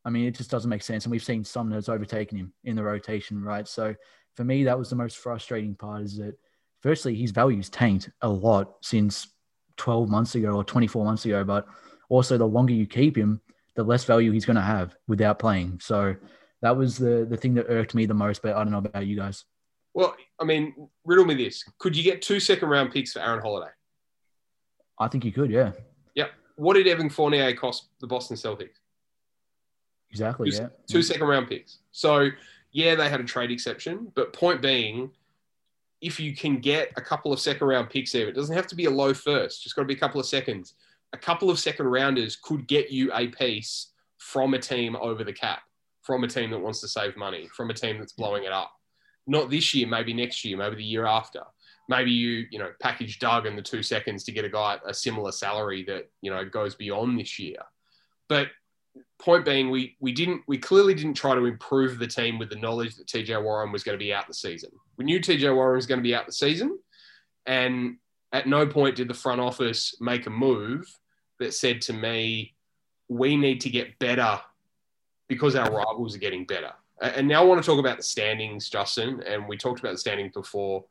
I 0.05 0.09
mean, 0.09 0.27
it 0.27 0.35
just 0.35 0.51
doesn't 0.51 0.69
make 0.69 0.83
sense. 0.83 1.05
And 1.05 1.11
we've 1.11 1.23
seen 1.23 1.43
Sumner's 1.43 1.89
overtaken 1.89 2.37
him 2.37 2.53
in 2.63 2.75
the 2.75 2.83
rotation, 2.83 3.41
right? 3.41 3.67
So, 3.67 3.95
for 4.35 4.43
me, 4.43 4.63
that 4.65 4.77
was 4.77 4.91
the 4.91 4.95
most 4.95 5.17
frustrating 5.17 5.73
part 5.73 6.03
is 6.03 6.17
that, 6.17 6.37
firstly, 6.81 7.15
his 7.15 7.31
value's 7.31 7.69
tanked 7.69 8.11
a 8.21 8.29
lot 8.29 8.75
since 8.81 9.27
12 9.77 10.09
months 10.09 10.35
ago 10.35 10.51
or 10.51 10.63
24 10.63 11.03
months 11.03 11.25
ago. 11.25 11.43
But 11.43 11.65
also, 12.09 12.37
the 12.37 12.47
longer 12.47 12.73
you 12.73 12.85
keep 12.87 13.17
him, 13.17 13.41
the 13.75 13.83
less 13.83 14.05
value 14.05 14.31
he's 14.31 14.45
going 14.45 14.55
to 14.55 14.61
have 14.61 14.95
without 15.07 15.39
playing. 15.39 15.79
So, 15.81 16.15
that 16.61 16.75
was 16.75 16.97
the 16.97 17.25
the 17.29 17.37
thing 17.37 17.53
that 17.55 17.67
irked 17.69 17.93
me 17.93 18.05
the 18.05 18.13
most. 18.13 18.41
But 18.41 18.55
I 18.55 18.63
don't 18.63 18.71
know 18.71 18.79
about 18.79 19.05
you 19.05 19.15
guys. 19.15 19.45
Well, 19.93 20.15
I 20.39 20.43
mean, 20.43 20.89
riddle 21.05 21.25
me 21.25 21.35
this: 21.35 21.63
Could 21.79 21.95
you 21.95 22.03
get 22.03 22.21
two 22.21 22.39
second 22.39 22.69
round 22.69 22.91
picks 22.91 23.13
for 23.13 23.19
Aaron 23.19 23.41
Holiday? 23.41 23.71
I 24.99 25.07
think 25.07 25.23
you 25.25 25.31
could, 25.31 25.51
yeah, 25.51 25.73
Yeah. 26.15 26.29
What 26.55 26.73
did 26.73 26.87
Evan 26.87 27.09
Fournier 27.09 27.53
cost 27.53 27.89
the 28.01 28.07
Boston 28.07 28.35
Celtics? 28.35 28.79
exactly, 30.09 30.49
Two- 30.49 30.57
yeah. 30.57 30.67
Two 30.89 31.01
second 31.03 31.27
round 31.27 31.47
picks. 31.47 31.79
So 31.91 32.29
yeah, 32.71 32.95
they 32.95 33.09
had 33.09 33.19
a 33.19 33.23
trade 33.23 33.51
exception, 33.51 34.11
but 34.15 34.33
point 34.33 34.61
being, 34.61 35.11
if 36.01 36.19
you 36.19 36.35
can 36.35 36.57
get 36.59 36.91
a 36.95 37.01
couple 37.01 37.31
of 37.31 37.39
second 37.39 37.67
round 37.67 37.89
picks 37.89 38.11
there, 38.11 38.27
it 38.27 38.33
doesn't 38.33 38.55
have 38.55 38.67
to 38.67 38.75
be 38.75 38.85
a 38.85 38.89
low 38.89 39.13
first. 39.13 39.63
Just 39.63 39.75
got 39.75 39.83
to 39.83 39.87
be 39.87 39.93
a 39.93 39.99
couple 39.99 40.19
of 40.19 40.25
seconds. 40.25 40.73
A 41.17 41.19
couple 41.19 41.49
of 41.49 41.57
second 41.57 41.87
rounders 41.87 42.35
could 42.35 42.67
get 42.67 42.91
you 42.91 43.11
a 43.11 43.27
piece 43.27 43.87
from 44.19 44.53
a 44.53 44.59
team 44.59 44.95
over 44.95 45.23
the 45.23 45.33
cap, 45.33 45.61
from 46.03 46.23
a 46.23 46.27
team 46.27 46.51
that 46.51 46.59
wants 46.59 46.79
to 46.81 46.87
save 46.87 47.17
money, 47.17 47.49
from 47.55 47.71
a 47.71 47.73
team 47.73 47.97
that's 47.97 48.13
blowing 48.13 48.43
it 48.43 48.51
up. 48.51 48.71
Not 49.25 49.49
this 49.49 49.73
year, 49.73 49.87
maybe 49.87 50.13
next 50.13 50.45
year, 50.45 50.57
maybe 50.57 50.75
the 50.75 50.83
year 50.83 51.07
after. 51.07 51.41
Maybe 51.89 52.11
you, 52.11 52.45
you 52.51 52.59
know, 52.59 52.69
package 52.79 53.17
Doug 53.17 53.47
in 53.47 53.55
the 53.55 53.63
two 53.63 53.81
seconds 53.81 54.25
to 54.25 54.31
get 54.31 54.45
a 54.45 54.49
guy 54.49 54.77
a 54.85 54.93
similar 54.93 55.31
salary 55.31 55.83
that, 55.85 56.07
you 56.21 56.29
know, 56.29 56.45
goes 56.45 56.75
beyond 56.75 57.19
this 57.19 57.39
year. 57.39 57.57
But 58.29 58.49
point 59.17 59.43
being, 59.43 59.71
we 59.71 59.97
we 59.99 60.11
didn't 60.11 60.43
we 60.47 60.59
clearly 60.59 60.93
didn't 60.93 61.15
try 61.15 61.33
to 61.33 61.45
improve 61.45 61.97
the 61.97 62.05
team 62.05 62.37
with 62.37 62.51
the 62.51 62.57
knowledge 62.57 62.95
that 62.97 63.07
TJ 63.07 63.41
Warren 63.41 63.71
was 63.71 63.83
going 63.83 63.97
to 63.97 64.03
be 64.03 64.13
out 64.13 64.27
the 64.27 64.35
season. 64.35 64.69
We 64.97 65.05
knew 65.05 65.19
TJ 65.19 65.55
Warren 65.55 65.77
was 65.77 65.87
going 65.87 65.99
to 65.99 66.07
be 66.07 66.13
out 66.13 66.27
the 66.27 66.31
season, 66.31 66.77
and 67.47 67.97
at 68.31 68.45
no 68.45 68.67
point 68.67 68.97
did 68.97 69.07
the 69.07 69.15
front 69.15 69.41
office 69.41 69.95
make 69.99 70.27
a 70.27 70.29
move 70.29 70.85
that 71.39 71.53
said 71.53 71.81
to 71.83 71.93
me, 71.93 72.55
"We 73.07 73.37
need 73.37 73.61
to 73.61 73.69
get 73.69 73.99
better 73.99 74.41
because 75.27 75.55
our 75.55 75.71
rivals 75.71 76.15
are 76.15 76.19
getting 76.19 76.45
better." 76.45 76.73
And 76.99 77.27
now 77.27 77.41
I 77.41 77.45
want 77.45 77.61
to 77.61 77.65
talk 77.65 77.79
about 77.79 77.97
the 77.97 78.03
standings, 78.03 78.69
Justin, 78.69 79.21
and 79.23 79.47
we 79.47 79.57
talked 79.57 79.79
about 79.79 79.91
the 79.91 79.99
standings 79.99 80.33
before. 80.33 80.85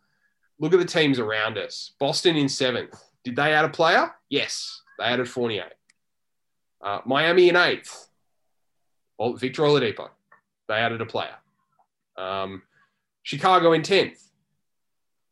Look 0.59 0.73
at 0.73 0.79
the 0.79 0.87
teams 0.87 1.19
around 1.19 1.59
us. 1.59 1.93
Boston 1.99 2.37
in 2.37 2.49
seventh. 2.49 3.03
Did 3.25 3.37
they 3.37 3.53
add 3.53 3.65
a 3.65 3.69
player? 3.69 4.15
Yes, 4.29 4.83
they 4.99 5.05
added 5.05 5.29
Fournier. 5.29 5.71
Uh, 6.81 7.00
Miami 7.05 7.49
in 7.49 7.57
eighth. 7.57 8.09
Victor 9.37 9.62
Oladipo. 9.62 10.11
They 10.69 10.75
added 10.75 11.00
a 11.00 11.07
player. 11.07 11.35
Um, 12.17 12.62
Chicago 13.23 13.73
in 13.73 13.83
10th. 13.83 14.23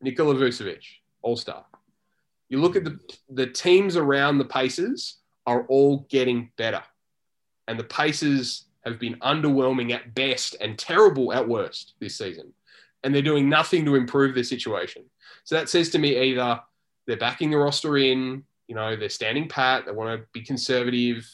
Nikola 0.01 0.35
Vucevic, 0.35 0.83
all 1.21 1.37
star. 1.37 1.65
You 2.55 2.61
look 2.61 2.77
at 2.77 2.85
the, 2.85 2.97
the 3.29 3.47
teams 3.47 3.97
around 3.97 4.37
the 4.37 4.45
Pacers 4.45 5.17
are 5.45 5.65
all 5.67 6.07
getting 6.09 6.51
better. 6.55 6.81
And 7.67 7.77
the 7.77 7.83
Pacers 7.83 8.67
have 8.85 8.97
been 8.97 9.15
underwhelming 9.15 9.91
at 9.91 10.15
best 10.15 10.55
and 10.61 10.79
terrible 10.79 11.33
at 11.33 11.45
worst 11.45 11.95
this 11.99 12.17
season. 12.17 12.53
And 13.03 13.13
they're 13.13 13.21
doing 13.21 13.49
nothing 13.49 13.83
to 13.83 13.95
improve 13.95 14.35
their 14.35 14.45
situation. 14.45 15.03
So 15.43 15.55
that 15.55 15.67
says 15.67 15.89
to 15.89 15.99
me 15.99 16.17
either 16.17 16.61
they're 17.05 17.17
backing 17.17 17.51
the 17.51 17.57
roster 17.57 17.97
in, 17.97 18.45
you 18.69 18.75
know, 18.75 18.95
they're 18.95 19.09
standing 19.09 19.49
pat, 19.49 19.85
they 19.85 19.91
want 19.91 20.17
to 20.17 20.25
be 20.31 20.41
conservative, 20.41 21.29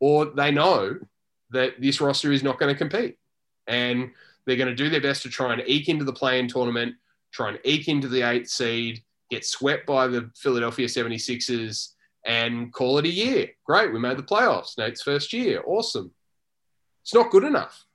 or 0.00 0.24
they 0.24 0.50
know 0.50 0.98
that 1.50 1.80
this 1.80 2.00
roster 2.00 2.32
is 2.32 2.42
not 2.42 2.58
going 2.58 2.74
to 2.74 2.78
compete. 2.78 3.18
And 3.68 4.10
they're 4.46 4.56
going 4.56 4.66
to 4.66 4.74
do 4.74 4.90
their 4.90 5.00
best 5.00 5.22
to 5.22 5.28
try 5.28 5.52
and 5.52 5.62
eke 5.64 5.88
into 5.88 6.04
the 6.04 6.12
play-in 6.12 6.48
tournament, 6.48 6.96
try 7.30 7.50
and 7.50 7.60
eke 7.62 7.86
into 7.86 8.08
the 8.08 8.22
eighth 8.22 8.48
seed, 8.48 9.04
get 9.30 9.44
swept 9.44 9.86
by 9.86 10.06
the 10.06 10.30
Philadelphia 10.36 10.86
76ers, 10.86 11.92
and 12.24 12.72
call 12.72 12.98
it 12.98 13.04
a 13.04 13.10
year. 13.10 13.48
Great, 13.64 13.92
we 13.92 14.00
made 14.00 14.18
the 14.18 14.22
playoffs. 14.22 14.76
Nate's 14.76 15.02
first 15.02 15.32
year. 15.32 15.62
Awesome. 15.66 16.10
It's 17.02 17.14
not 17.14 17.30
good 17.30 17.44
enough. 17.44 17.86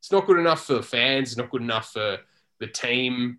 It's 0.00 0.10
not 0.10 0.26
good 0.26 0.38
enough 0.38 0.64
for 0.64 0.82
fans. 0.82 1.30
It's 1.30 1.38
not 1.38 1.50
good 1.50 1.62
enough 1.62 1.92
for 1.92 2.18
the 2.58 2.66
team. 2.66 3.38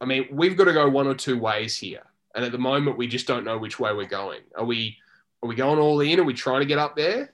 I 0.00 0.04
mean, 0.04 0.28
we've 0.30 0.56
got 0.56 0.64
to 0.64 0.72
go 0.72 0.88
one 0.88 1.06
or 1.06 1.14
two 1.14 1.38
ways 1.38 1.76
here. 1.76 2.02
And 2.34 2.44
at 2.44 2.52
the 2.52 2.58
moment, 2.58 2.98
we 2.98 3.06
just 3.06 3.26
don't 3.26 3.44
know 3.44 3.56
which 3.56 3.80
way 3.80 3.94
we're 3.94 4.06
going. 4.06 4.42
Are 4.56 4.64
we 4.64 4.98
are 5.42 5.48
we 5.48 5.54
going 5.54 5.78
all 5.78 6.00
in? 6.00 6.20
Are 6.20 6.24
we 6.24 6.34
trying 6.34 6.60
to 6.60 6.66
get 6.66 6.78
up 6.78 6.96
there? 6.96 7.32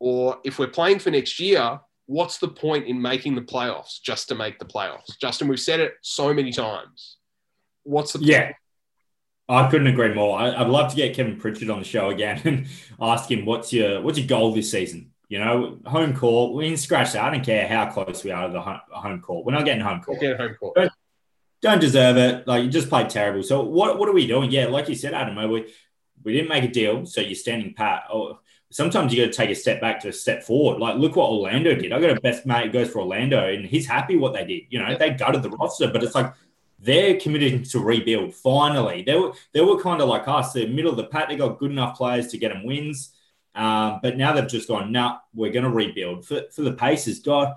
Or 0.00 0.38
if 0.44 0.58
we're 0.58 0.68
playing 0.68 1.00
for 1.00 1.10
next 1.10 1.40
year, 1.40 1.80
what's 2.06 2.38
the 2.38 2.48
point 2.48 2.86
in 2.86 3.00
making 3.00 3.34
the 3.34 3.42
playoffs 3.42 4.00
just 4.00 4.28
to 4.28 4.34
make 4.34 4.58
the 4.58 4.64
playoffs? 4.64 5.18
Justin, 5.20 5.48
we've 5.48 5.60
said 5.60 5.80
it 5.80 5.94
so 6.02 6.32
many 6.32 6.52
times. 6.52 7.17
What's 7.88 8.12
the 8.12 8.20
Yeah. 8.20 8.52
I 9.50 9.70
couldn't 9.70 9.86
agree 9.86 10.12
more. 10.12 10.38
I, 10.38 10.54
I'd 10.54 10.68
love 10.68 10.90
to 10.90 10.96
get 10.96 11.16
Kevin 11.16 11.38
Pritchard 11.38 11.70
on 11.70 11.78
the 11.78 11.84
show 11.84 12.10
again 12.10 12.40
and 12.44 12.66
ask 13.00 13.30
him 13.30 13.46
what's 13.46 13.72
your 13.72 14.02
what's 14.02 14.18
your 14.18 14.26
goal 14.26 14.52
this 14.52 14.70
season. 14.70 15.12
You 15.28 15.38
know, 15.38 15.78
home 15.86 16.14
court. 16.14 16.54
We 16.54 16.68
can 16.68 16.76
scratch 16.76 17.12
that. 17.12 17.24
I 17.24 17.30
don't 17.30 17.44
care 17.44 17.66
how 17.66 17.90
close 17.90 18.24
we 18.24 18.30
are 18.30 18.46
to 18.46 18.52
the 18.52 18.60
home, 18.60 18.80
home 18.90 19.20
court. 19.20 19.44
We're 19.44 19.52
not 19.52 19.64
getting 19.64 19.82
home 19.82 20.00
court. 20.00 20.20
Get 20.20 20.38
home 20.38 20.54
court. 20.54 20.90
Don't 21.60 21.80
deserve 21.80 22.16
it. 22.16 22.46
Like 22.46 22.62
you 22.62 22.70
just 22.70 22.88
played 22.88 23.10
terrible. 23.10 23.42
So 23.42 23.62
what 23.62 23.98
what 23.98 24.08
are 24.08 24.12
we 24.12 24.26
doing? 24.26 24.50
Yeah, 24.50 24.66
like 24.66 24.88
you 24.88 24.94
said, 24.94 25.14
Adam, 25.14 25.36
we 25.50 25.72
we 26.24 26.32
didn't 26.32 26.48
make 26.48 26.64
a 26.64 26.68
deal, 26.68 27.06
so 27.06 27.20
you're 27.20 27.34
standing 27.34 27.74
pat. 27.74 28.04
Oh, 28.12 28.38
sometimes 28.70 29.12
you 29.12 29.24
got 29.24 29.32
to 29.32 29.36
take 29.36 29.50
a 29.50 29.54
step 29.54 29.80
back 29.80 30.00
to 30.00 30.08
a 30.08 30.12
step 30.12 30.42
forward. 30.42 30.78
Like 30.78 30.96
look 30.96 31.16
what 31.16 31.30
Orlando 31.30 31.74
did. 31.74 31.92
I 31.92 32.00
got 32.00 32.16
a 32.16 32.20
best 32.20 32.44
mate 32.44 32.66
who 32.66 32.72
goes 32.72 32.90
for 32.90 33.00
Orlando, 33.00 33.48
and 33.48 33.64
he's 33.64 33.86
happy 33.86 34.16
what 34.16 34.34
they 34.34 34.44
did. 34.44 34.62
You 34.68 34.82
know, 34.82 34.96
they 34.96 35.10
gutted 35.10 35.42
the 35.42 35.50
roster, 35.50 35.90
but 35.90 36.02
it's 36.02 36.14
like 36.14 36.32
they're 36.78 37.18
committed 37.18 37.64
to 37.66 37.80
rebuild. 37.80 38.34
Finally, 38.34 39.02
they 39.02 39.16
were 39.16 39.32
they 39.52 39.60
were 39.60 39.80
kind 39.80 40.00
of 40.00 40.08
like 40.08 40.28
us. 40.28 40.52
They're 40.52 40.68
middle 40.68 40.90
of 40.90 40.96
the 40.96 41.04
pack. 41.04 41.28
They 41.28 41.36
got 41.36 41.58
good 41.58 41.70
enough 41.70 41.96
players 41.96 42.28
to 42.28 42.38
get 42.38 42.52
them 42.52 42.64
wins. 42.64 43.14
Um, 43.54 43.98
but 44.02 44.16
now 44.16 44.32
they've 44.32 44.46
just 44.46 44.68
gone. 44.68 44.92
Nah, 44.92 45.18
we're 45.34 45.52
going 45.52 45.64
to 45.64 45.70
rebuild 45.70 46.24
for 46.24 46.42
for 46.54 46.62
the 46.62 46.72
Pacers. 46.72 47.18
God, 47.20 47.54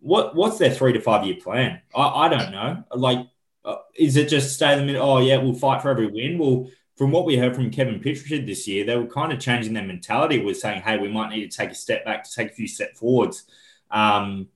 what 0.00 0.34
what's 0.34 0.58
their 0.58 0.70
three 0.70 0.92
to 0.92 1.00
five 1.00 1.26
year 1.26 1.36
plan? 1.42 1.80
I, 1.94 2.02
I 2.02 2.28
don't 2.28 2.52
know. 2.52 2.84
Like, 2.94 3.26
uh, 3.64 3.76
is 3.96 4.16
it 4.16 4.28
just 4.28 4.54
stay 4.54 4.72
in 4.72 4.80
the 4.80 4.84
middle? 4.84 5.08
Oh 5.08 5.18
yeah, 5.18 5.38
we'll 5.38 5.54
fight 5.54 5.80
for 5.80 5.90
every 5.90 6.06
win. 6.06 6.38
Well, 6.38 6.70
from 6.96 7.12
what 7.12 7.24
we 7.24 7.38
heard 7.38 7.54
from 7.54 7.70
Kevin 7.70 8.00
Pritchard 8.00 8.46
this 8.46 8.68
year, 8.68 8.84
they 8.84 8.96
were 8.96 9.06
kind 9.06 9.32
of 9.32 9.40
changing 9.40 9.72
their 9.72 9.84
mentality. 9.84 10.40
Was 10.40 10.60
saying, 10.60 10.82
hey, 10.82 10.98
we 10.98 11.08
might 11.08 11.30
need 11.30 11.50
to 11.50 11.56
take 11.56 11.70
a 11.70 11.74
step 11.74 12.04
back 12.04 12.24
to 12.24 12.34
take 12.34 12.50
a 12.50 12.54
few 12.54 12.68
step 12.68 12.96
forwards. 12.96 13.44
Um, 13.90 14.48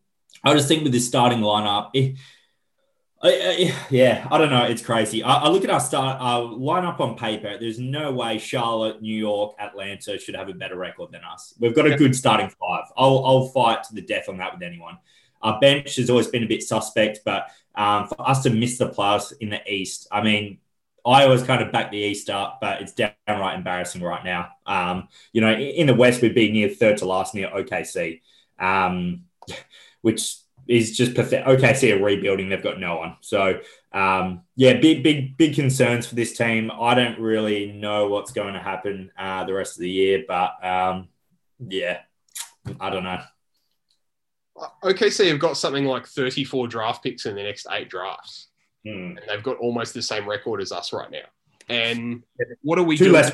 I 0.44 0.52
just 0.52 0.68
think 0.68 0.82
with 0.82 0.92
this 0.92 1.06
starting 1.06 1.38
lineup, 1.38 1.90
it, 1.94 2.18
I, 3.24 3.28
I, 3.28 3.74
yeah, 3.90 4.26
I 4.32 4.38
don't 4.38 4.50
know. 4.50 4.64
It's 4.64 4.82
crazy. 4.82 5.22
I, 5.22 5.34
I 5.34 5.48
look 5.48 5.62
at 5.62 5.70
our 5.70 5.78
start 5.78 6.20
our 6.20 6.40
lineup 6.42 6.98
on 6.98 7.16
paper. 7.16 7.56
There's 7.58 7.78
no 7.78 8.10
way 8.10 8.38
Charlotte, 8.38 9.00
New 9.00 9.16
York, 9.16 9.54
Atlanta 9.60 10.18
should 10.18 10.34
have 10.34 10.48
a 10.48 10.54
better 10.54 10.76
record 10.76 11.12
than 11.12 11.22
us. 11.22 11.54
We've 11.60 11.74
got 11.74 11.86
a 11.86 11.96
good 11.96 12.16
starting 12.16 12.48
five. 12.48 12.84
I'll, 12.96 13.24
I'll 13.24 13.46
fight 13.48 13.84
to 13.84 13.94
the 13.94 14.02
death 14.02 14.28
on 14.28 14.38
that 14.38 14.54
with 14.54 14.62
anyone. 14.62 14.98
Our 15.40 15.60
bench 15.60 15.96
has 15.96 16.10
always 16.10 16.26
been 16.28 16.42
a 16.42 16.48
bit 16.48 16.62
suspect, 16.64 17.20
but 17.24 17.48
um, 17.76 18.08
for 18.08 18.28
us 18.28 18.42
to 18.42 18.50
miss 18.50 18.78
the 18.78 18.88
playoffs 18.88 19.32
in 19.40 19.50
the 19.50 19.60
East, 19.72 20.08
I 20.10 20.22
mean, 20.22 20.58
I 21.04 21.24
always 21.24 21.42
kind 21.42 21.62
of 21.62 21.72
back 21.72 21.90
the 21.90 21.98
East 21.98 22.28
up, 22.30 22.58
but 22.60 22.82
it's 22.82 22.92
downright 22.92 23.56
embarrassing 23.56 24.02
right 24.02 24.24
now. 24.24 24.50
Um, 24.66 25.08
you 25.32 25.40
know, 25.40 25.52
in 25.52 25.86
the 25.86 25.94
West, 25.94 26.22
we'd 26.22 26.34
be 26.34 26.50
near 26.50 26.68
third 26.68 26.98
to 26.98 27.06
last 27.06 27.34
near 27.34 27.48
OKC, 27.50 28.20
um, 28.58 29.24
which 30.02 30.36
is 30.68 30.96
just 30.96 31.14
pathetic. 31.14 31.46
OKC 31.46 31.92
are 31.98 32.02
rebuilding; 32.04 32.48
they've 32.48 32.62
got 32.62 32.78
no 32.78 32.96
one. 32.96 33.16
So, 33.20 33.60
um, 33.92 34.42
yeah, 34.56 34.74
big, 34.74 35.02
big, 35.02 35.36
big 35.36 35.54
concerns 35.54 36.06
for 36.06 36.14
this 36.14 36.36
team. 36.36 36.70
I 36.70 36.94
don't 36.94 37.18
really 37.18 37.72
know 37.72 38.08
what's 38.08 38.32
going 38.32 38.54
to 38.54 38.60
happen 38.60 39.10
uh, 39.18 39.44
the 39.44 39.54
rest 39.54 39.76
of 39.76 39.80
the 39.80 39.90
year, 39.90 40.24
but 40.26 40.52
um, 40.64 41.08
yeah, 41.58 41.98
I 42.80 42.90
don't 42.90 43.04
know. 43.04 43.20
OKC 44.84 45.28
have 45.30 45.38
got 45.38 45.56
something 45.56 45.84
like 45.86 46.06
34 46.06 46.68
draft 46.68 47.02
picks 47.02 47.26
in 47.26 47.34
the 47.34 47.42
next 47.42 47.66
eight 47.70 47.88
drafts, 47.88 48.48
Hmm. 48.84 49.16
and 49.16 49.20
they've 49.28 49.42
got 49.42 49.58
almost 49.58 49.94
the 49.94 50.02
same 50.02 50.28
record 50.28 50.60
as 50.60 50.72
us 50.72 50.92
right 50.92 51.10
now. 51.10 51.24
And 51.68 52.22
what 52.62 52.78
are 52.78 52.82
we 52.82 52.96
Two 52.96 53.04
doing? 53.04 53.14
less. 53.14 53.32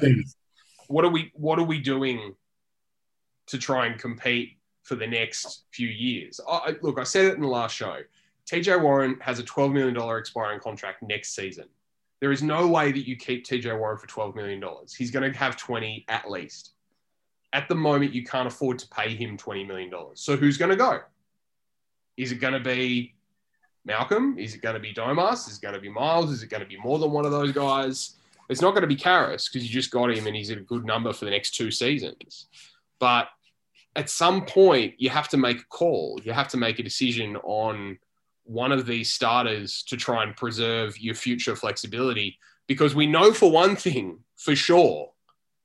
What 0.89 1.05
are 1.05 1.11
we 1.11 1.33
What 1.35 1.59
are 1.59 1.65
we 1.65 1.81
doing 1.81 2.35
to 3.49 3.59
try 3.59 3.87
and 3.87 3.99
compete 3.99 4.58
for 4.89 4.97
the 4.97 5.07
next 5.07 5.65
few 5.71 5.89
years? 5.89 6.41
I, 6.49 6.75
look, 6.83 6.99
I 6.99 7.05
said 7.05 7.27
it 7.27 7.35
in 7.35 7.43
the 7.43 7.49
last 7.49 7.77
show. 7.77 7.99
TJ 8.51 8.81
Warren 8.81 9.19
has 9.21 9.39
a 9.39 9.43
12 9.43 9.73
million 9.73 9.95
dollar 9.95 10.19
expiring 10.19 10.59
contract 10.59 11.03
next 11.03 11.35
season. 11.35 11.67
There 12.21 12.33
is 12.33 12.43
no 12.43 12.67
way 12.67 12.91
that 12.91 13.07
you 13.07 13.17
keep 13.17 13.45
TJ 13.45 13.79
Warren 13.79 13.99
for 13.99 14.07
12 14.07 14.35
million 14.35 14.59
dollars. 14.59 14.95
He's 14.95 15.11
going 15.11 15.31
to 15.31 15.39
have 15.39 15.57
20 15.57 16.07
at 16.09 16.31
least. 16.31 16.73
At 17.53 17.69
the 17.69 17.75
moment, 17.75 18.13
you 18.13 18.25
can't 18.25 18.49
afford 18.49 18.79
to 18.81 18.89
pay 18.89 19.15
him 19.15 19.37
20 19.37 19.65
million 19.65 19.91
dollars. 19.91 20.21
So 20.21 20.37
who's 20.37 20.57
going 20.57 20.71
to 20.71 20.77
go? 20.77 21.01
Is 22.17 22.33
it 22.33 22.37
going 22.37 22.55
to 22.55 22.61
be 22.61 23.15
Malcolm? 23.85 24.39
Is 24.39 24.55
it 24.55 24.63
going 24.63 24.75
to 24.75 24.81
be 24.81 24.93
Domas? 24.93 25.49
Is 25.49 25.59
it 25.59 25.63
going 25.63 25.75
to 25.75 25.81
be 25.81 25.89
Miles? 25.89 26.31
Is 26.31 26.43
it 26.43 26.51
going 26.51 26.63
to 26.63 26.69
be 26.69 26.79
more 26.79 26.99
than 26.99 27.13
one 27.13 27.25
of 27.25 27.31
those 27.31 27.53
guys? 27.53 28.17
It's 28.49 28.63
not 28.63 28.71
going 28.71 28.83
to 28.83 28.89
be 28.89 28.97
Caris 28.97 29.49
because 29.49 29.67
you 29.67 29.73
just 29.73 29.91
got 29.91 30.11
him 30.11 30.27
and 30.27 30.35
he's 30.35 30.51
at 30.51 30.59
a 30.59 30.63
good 30.63 30.85
number 30.85 31.13
for 31.13 31.27
the 31.27 31.31
next 31.31 31.55
two 31.55 31.71
seasons. 31.71 32.47
But 32.99 33.29
at 33.99 34.09
some 34.09 34.45
point, 34.47 34.95
you 34.99 35.11
have 35.11 35.29
to 35.31 35.37
make 35.37 35.59
a 35.59 35.65
call. 35.65 36.21
You 36.23 36.33
have 36.33 36.47
to 36.49 36.57
make 36.57 36.79
a 36.79 36.85
decision 36.85 37.35
on 37.39 37.99
one 38.45 38.71
of 38.71 38.87
these 38.87 39.13
starters 39.13 39.83
to 39.89 39.97
try 39.97 40.23
and 40.23 40.37
preserve 40.37 40.97
your 41.01 41.17
future 41.17 41.57
flexibility 41.57 42.39
because 42.69 42.95
we 42.95 43.09
know 43.09 43.33
for 43.33 43.51
one 43.51 43.75
thing 43.75 44.21
for 44.37 44.55
sure. 44.55 45.11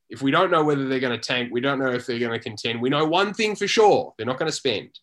If 0.10 0.24
we 0.24 0.32
don't 0.32 0.50
know 0.50 0.64
whether 0.64 0.88
they're 0.88 1.00
going 1.00 1.18
to 1.18 1.28
tank, 1.28 1.54
we 1.54 1.62
don't 1.62 1.78
know 1.78 1.92
if 1.92 2.08
they're 2.08 2.18
going 2.18 2.32
to 2.32 2.40
contend. 2.40 2.82
We 2.82 2.90
know 2.90 3.06
one 3.06 3.36
thing 3.36 3.56
for 3.56 3.68
sure 3.68 4.16
they're 4.18 4.26
not 4.26 4.40
going 4.40 4.50
to 4.50 4.58
spend. 4.58 5.00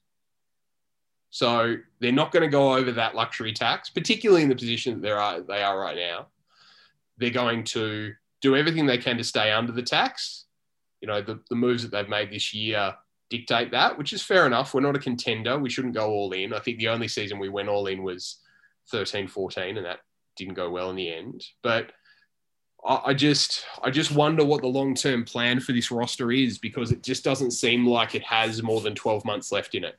So 1.30 1.76
they're 2.00 2.10
not 2.10 2.32
going 2.32 2.42
to 2.42 2.49
go 2.49 2.75
over 2.75 2.90
that 2.90 3.14
luxury 3.14 3.52
tax, 3.52 3.90
particularly 3.90 4.42
in 4.42 4.49
the 4.49 4.56
position 4.56 4.94
that 4.94 5.02
they 5.02 5.12
are, 5.12 5.40
they 5.40 5.62
are 5.62 5.78
right 5.78 5.96
now. 5.96 6.26
They're 7.18 7.30
going 7.30 7.62
to 7.76 8.12
do 8.40 8.56
everything 8.56 8.87
they 8.87 8.99
can 8.99 9.18
to 9.18 9.25
stay 9.25 9.52
under 9.52 9.70
the 9.70 9.84
tax. 9.84 10.46
You 11.00 11.06
know, 11.06 11.22
the, 11.22 11.40
the 11.49 11.54
moves 11.54 11.84
that 11.84 11.92
they've 11.92 12.08
made 12.08 12.32
this 12.32 12.52
year 12.52 12.94
dictate 13.30 13.70
that, 13.70 13.96
which 13.96 14.12
is 14.12 14.22
fair 14.22 14.46
enough. 14.46 14.75
We're 14.75 14.80
not 14.80 14.96
a 14.96 15.00
contender. 15.00 15.58
We 15.58 15.70
shouldn't 15.70 15.94
go 15.94 16.10
all 16.10 16.32
in. 16.32 16.52
I 16.52 16.58
think 16.58 16.78
the 16.78 16.88
only 16.88 17.08
season 17.08 17.38
we 17.38 17.49
went 17.49 17.68
all 17.68 17.87
in 17.87 18.02
was 18.02 18.38
13 18.90 19.28
14, 19.28 19.76
and 19.76 19.87
that 19.87 20.00
didn't 20.37 20.54
go 20.54 20.70
well 20.70 20.90
in 20.90 20.96
the 20.96 21.12
end. 21.12 21.44
But 21.62 21.92
I, 22.84 23.14
just 23.14 23.64
I 23.82 23.90
just 23.90 24.10
wonder 24.12 24.44
what 24.44 24.62
the 24.62 24.66
long 24.66 24.94
term 24.94 25.25
plan 25.25 25.60
for 25.60 25.72
this 25.72 25.90
roster 25.90 26.32
is 26.32 26.58
because 26.58 26.92
it 26.92 27.02
just 27.02 27.25
doesn't 27.25 27.52
seem 27.52 27.87
like 27.87 28.14
it 28.14 28.22
has 28.25 28.62
more 28.62 28.80
than 28.80 28.94
12 28.94 29.25
months 29.25 29.52
left 29.52 29.75
in 29.75 29.84
it. 29.84 29.99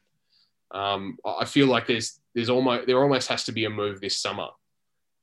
Um, 0.72 1.18
I 1.26 1.42
I 1.42 1.46
feel 1.46 1.68
like 1.68 1.88
there's 1.88 2.20
there's 2.36 2.50
almost 2.50 2.88
there 2.88 3.02
almost 3.02 3.30
has 3.30 3.44
to 3.46 3.52
be 3.52 3.66
a 3.66 3.70
move 3.70 4.02
this 4.02 4.18
summer 4.18 4.48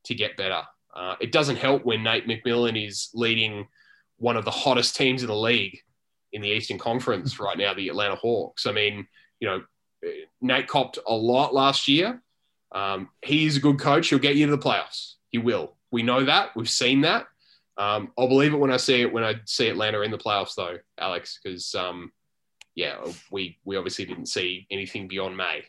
to 0.04 0.14
get 0.14 0.36
better. 0.36 0.62
Uh, 0.94 1.16
it 1.20 1.32
doesn't 1.32 1.56
help 1.56 1.84
when 1.84 2.02
Nate 2.02 2.26
McMillan 2.26 2.86
is 2.86 3.10
leading 3.12 3.68
one 4.16 4.36
of 4.36 4.44
the 4.44 4.50
hottest 4.50 4.96
teams 4.96 5.22
in 5.22 5.28
the 5.28 5.36
league 5.36 5.82
in 6.32 6.42
the 6.42 6.48
Eastern 6.48 6.78
Conference 6.78 7.40
right 7.40 7.56
now, 7.56 7.74
the 7.74 7.88
Atlanta 7.88 8.16
Hawks. 8.16 8.66
I 8.66 8.72
mean, 8.72 9.06
you 9.40 9.48
know, 9.48 9.62
Nate 10.40 10.68
copped 10.68 10.98
a 11.06 11.14
lot 11.14 11.54
last 11.54 11.88
year. 11.88 12.22
Um, 12.72 13.08
he's 13.22 13.56
a 13.56 13.60
good 13.60 13.78
coach. 13.78 14.08
He'll 14.08 14.18
get 14.18 14.36
you 14.36 14.46
to 14.46 14.52
the 14.52 14.62
playoffs. 14.62 15.14
He 15.30 15.38
will. 15.38 15.76
We 15.90 16.02
know 16.02 16.24
that. 16.24 16.54
We've 16.54 16.68
seen 16.68 17.02
that. 17.02 17.26
Um, 17.78 18.12
I'll 18.18 18.28
believe 18.28 18.52
it 18.52 18.58
when 18.58 18.72
I 18.72 18.76
see 18.76 19.02
it 19.02 19.12
when 19.12 19.24
I 19.24 19.36
see 19.44 19.68
Atlanta 19.68 20.00
in 20.00 20.10
the 20.10 20.18
playoffs, 20.18 20.54
though, 20.56 20.78
Alex, 20.98 21.38
because 21.42 21.74
um, 21.74 22.12
yeah, 22.74 22.96
we 23.30 23.58
we 23.64 23.76
obviously 23.76 24.04
didn't 24.04 24.26
see 24.26 24.66
anything 24.70 25.08
beyond 25.08 25.36
May. 25.36 25.64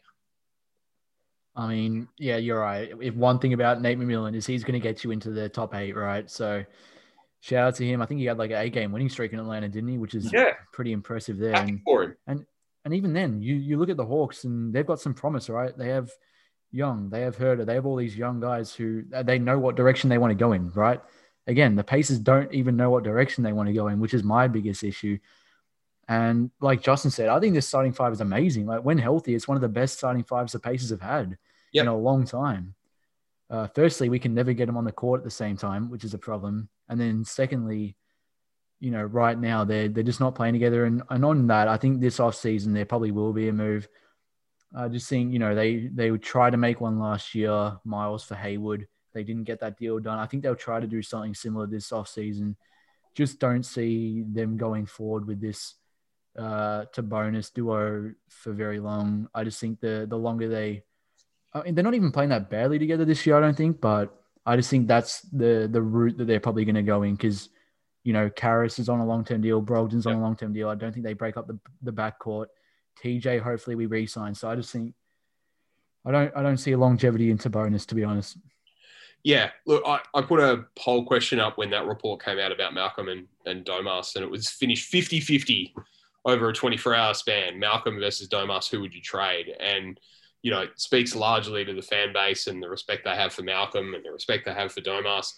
I 1.55 1.67
mean, 1.67 2.07
yeah, 2.17 2.37
you're 2.37 2.59
right. 2.59 2.89
If 3.01 3.15
one 3.15 3.39
thing 3.39 3.53
about 3.53 3.81
Nate 3.81 3.99
McMillan 3.99 4.35
is 4.35 4.45
he's 4.45 4.63
going 4.63 4.79
to 4.79 4.79
get 4.79 5.03
you 5.03 5.11
into 5.11 5.29
the 5.29 5.49
top 5.49 5.75
eight, 5.75 5.95
right? 5.95 6.29
So 6.29 6.63
shout 7.41 7.67
out 7.67 7.75
to 7.75 7.85
him. 7.85 8.01
I 8.01 8.05
think 8.05 8.19
he 8.19 8.25
had 8.25 8.37
like 8.37 8.51
an 8.51 8.57
eight 8.57 8.73
game 8.73 8.91
winning 8.91 9.09
streak 9.09 9.33
in 9.33 9.39
Atlanta, 9.39 9.69
didn't 9.69 9.89
he? 9.89 9.97
Which 9.97 10.15
is 10.15 10.31
Yeah. 10.31 10.51
pretty 10.73 10.91
impressive 10.91 11.37
there. 11.37 11.53
Happy 11.55 11.81
And, 12.27 12.45
and 12.85 12.93
even 12.93 13.13
then, 13.13 13.41
you 13.41 13.55
you 13.55 13.77
look 13.77 13.89
at 13.89 13.97
the 13.97 14.05
Hawks 14.05 14.43
and 14.43 14.73
they've 14.73 14.85
got 14.85 14.99
some 14.99 15.13
promise, 15.13 15.49
right? 15.49 15.77
They 15.77 15.89
have 15.89 16.09
Young, 16.71 17.09
they 17.09 17.21
have 17.21 17.35
Huerter, 17.35 17.65
they 17.65 17.73
have 17.73 17.87
all 17.87 17.95
these 17.95 18.15
young 18.15 18.39
guys 18.39 18.73
who 18.73 19.03
uh, 19.13 19.23
they 19.23 19.39
know 19.39 19.57
what 19.57 19.75
direction 19.75 20.07
they 20.09 20.19
want 20.19 20.29
to 20.31 20.35
go 20.35 20.51
in, 20.53 20.69
right? 20.71 21.01
Again, 21.47 21.75
the 21.75 21.83
Pacers 21.83 22.19
don't 22.19 22.53
even 22.53 22.75
know 22.77 22.91
what 22.91 23.03
direction 23.03 23.43
they 23.43 23.53
want 23.53 23.67
to 23.67 23.73
go 23.73 23.87
in, 23.87 23.99
which 23.99 24.13
is 24.13 24.23
my 24.23 24.47
biggest 24.47 24.83
issue. 24.83 25.17
And 26.07 26.51
like 26.59 26.81
Justin 26.83 27.09
said, 27.11 27.29
I 27.29 27.39
think 27.39 27.53
this 27.55 27.67
starting 27.67 27.91
five 27.93 28.13
is 28.13 28.21
amazing. 28.21 28.65
Like 28.67 28.83
when 28.83 28.97
healthy, 28.99 29.33
it's 29.35 29.47
one 29.47 29.57
of 29.57 29.61
the 29.61 29.67
best 29.69 29.97
starting 29.97 30.23
fives 30.23 30.53
the 30.53 30.59
Pacers 30.59 30.89
have 30.91 31.01
had 31.01 31.37
Yep. 31.71 31.83
in 31.83 31.87
a 31.87 31.97
long 31.97 32.25
time. 32.25 32.75
Uh, 33.49 33.67
firstly, 33.67 34.09
we 34.09 34.19
can 34.19 34.33
never 34.35 34.53
get 34.53 34.65
them 34.67 34.77
on 34.77 34.85
the 34.85 34.91
court 34.91 35.21
at 35.21 35.23
the 35.23 35.31
same 35.31 35.57
time, 35.57 35.89
which 35.89 36.03
is 36.03 36.13
a 36.13 36.17
problem. 36.19 36.69
And 36.89 36.99
then 36.99 37.23
secondly, 37.23 37.95
you 38.79 38.91
know, 38.91 39.03
right 39.03 39.37
now 39.37 39.63
they're 39.63 39.89
they're 39.89 40.03
just 40.03 40.19
not 40.19 40.35
playing 40.35 40.53
together. 40.53 40.85
And, 40.85 41.03
and 41.09 41.23
on 41.23 41.47
that, 41.47 41.67
I 41.67 41.77
think 41.77 41.99
this 41.99 42.19
off 42.19 42.35
season 42.35 42.73
there 42.73 42.85
probably 42.85 43.11
will 43.11 43.33
be 43.33 43.49
a 43.49 43.53
move. 43.53 43.87
Uh, 44.75 44.87
just 44.87 45.07
seeing, 45.07 45.31
you 45.31 45.39
know, 45.39 45.55
they 45.55 45.89
they 45.93 46.11
would 46.11 46.23
try 46.23 46.49
to 46.49 46.57
make 46.57 46.79
one 46.81 46.99
last 46.99 47.35
year, 47.35 47.77
Miles 47.83 48.23
for 48.23 48.35
Hayward. 48.35 48.87
They 49.13 49.23
didn't 49.23 49.45
get 49.45 49.59
that 49.61 49.77
deal 49.77 49.99
done. 49.99 50.19
I 50.19 50.27
think 50.27 50.43
they'll 50.43 50.55
try 50.55 50.79
to 50.79 50.87
do 50.87 51.01
something 51.01 51.33
similar 51.33 51.65
this 51.65 51.91
off 51.91 52.07
season. 52.07 52.55
Just 53.15 53.39
don't 53.39 53.63
see 53.63 54.23
them 54.31 54.57
going 54.57 54.85
forward 54.85 55.25
with 55.25 55.41
this 55.41 55.75
uh, 56.37 56.85
Turbonis 56.95 57.51
duo 57.51 58.13
for 58.29 58.53
very 58.53 58.79
long. 58.79 59.27
I 59.33 59.43
just 59.43 59.59
think 59.59 59.79
the 59.79 60.05
the 60.07 60.17
longer 60.17 60.47
they, 60.47 60.83
I 61.53 61.63
mean, 61.63 61.75
they're 61.75 61.83
not 61.83 61.95
even 61.95 62.11
playing 62.11 62.29
that 62.29 62.49
badly 62.49 62.79
together 62.79 63.05
this 63.05 63.25
year. 63.25 63.35
I 63.35 63.41
don't 63.41 63.57
think, 63.57 63.81
but 63.81 64.18
I 64.49 64.55
just 64.55 64.71
think 64.71 64.87
that's 64.87 65.21
the 65.31 65.69
the 65.71 65.81
route 65.81 66.17
that 66.17 66.25
they're 66.25 66.39
probably 66.39 66.65
going 66.65 66.73
to 66.73 66.81
go 66.81 67.03
in 67.03 67.13
because, 67.13 67.49
you 68.03 68.13
know, 68.13 68.31
Caris 68.31 68.79
is 68.79 68.89
on 68.89 68.99
a 68.99 69.05
long 69.05 69.23
term 69.23 69.41
deal, 69.41 69.61
Brogdon's 69.61 70.07
on 70.07 70.15
a 70.15 70.21
long 70.21 70.35
term 70.35 70.53
deal. 70.53 70.69
I 70.69 70.75
don't 70.75 70.91
think 70.91 71.05
they 71.05 71.13
break 71.13 71.37
up 71.37 71.45
the 71.45 71.59
the 71.83 71.93
backcourt. 71.93 72.47
TJ, 73.03 73.41
hopefully 73.41 73.75
we 73.75 73.85
re-sign. 73.85 74.33
So 74.33 74.49
I 74.49 74.55
just 74.55 74.71
think 74.71 74.95
I 76.03 76.11
don't 76.11 76.35
I 76.35 76.41
don't 76.41 76.57
see 76.57 76.71
a 76.71 76.79
longevity 76.79 77.29
into 77.29 77.47
bonus 77.49 77.85
to 77.87 77.95
be 77.95 78.03
honest. 78.03 78.37
Yeah, 79.21 79.51
look, 79.67 79.83
I, 79.85 79.99
I 80.15 80.23
put 80.23 80.39
a 80.39 80.65
poll 80.75 81.05
question 81.05 81.39
up 81.39 81.59
when 81.59 81.69
that 81.69 81.85
report 81.85 82.23
came 82.23 82.39
out 82.39 82.51
about 82.51 82.73
Malcolm 82.73 83.09
and, 83.09 83.27
and 83.45 83.65
Domas, 83.65 84.15
and 84.15 84.23
it 84.23 84.31
was 84.31 84.49
finished 84.49 84.89
50 84.89 85.19
50 85.19 85.75
over 86.25 86.49
a 86.49 86.53
24 86.53 86.95
hour 86.95 87.13
span. 87.13 87.59
Malcolm 87.59 87.99
versus 87.99 88.27
Domas, 88.27 88.67
who 88.67 88.81
would 88.81 88.95
you 88.95 89.01
trade? 89.01 89.55
And, 89.59 89.99
you 90.41 90.51
know, 90.51 90.65
speaks 90.75 91.15
largely 91.15 91.65
to 91.65 91.73
the 91.73 91.81
fan 91.81 92.13
base 92.13 92.47
and 92.47 92.61
the 92.61 92.69
respect 92.69 93.03
they 93.03 93.15
have 93.15 93.33
for 93.33 93.43
Malcolm 93.43 93.93
and 93.93 94.03
the 94.05 94.11
respect 94.11 94.45
they 94.45 94.53
have 94.53 94.71
for 94.71 94.81
Domas. 94.81 95.33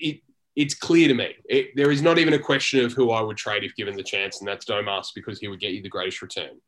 It, 0.00 0.20
it's 0.56 0.74
clear 0.74 1.08
to 1.08 1.14
me. 1.14 1.34
It, 1.48 1.70
there 1.76 1.90
is 1.90 2.02
not 2.02 2.18
even 2.18 2.34
a 2.34 2.38
question 2.38 2.84
of 2.84 2.92
who 2.92 3.10
I 3.10 3.22
would 3.22 3.36
trade 3.36 3.64
if 3.64 3.74
given 3.76 3.96
the 3.96 4.02
chance, 4.02 4.40
and 4.40 4.48
that's 4.48 4.66
Domas 4.66 5.08
because 5.14 5.38
he 5.38 5.48
would 5.48 5.60
get 5.60 5.72
you 5.72 5.82
the 5.82 5.88
greatest 5.88 6.22
return. 6.22 6.60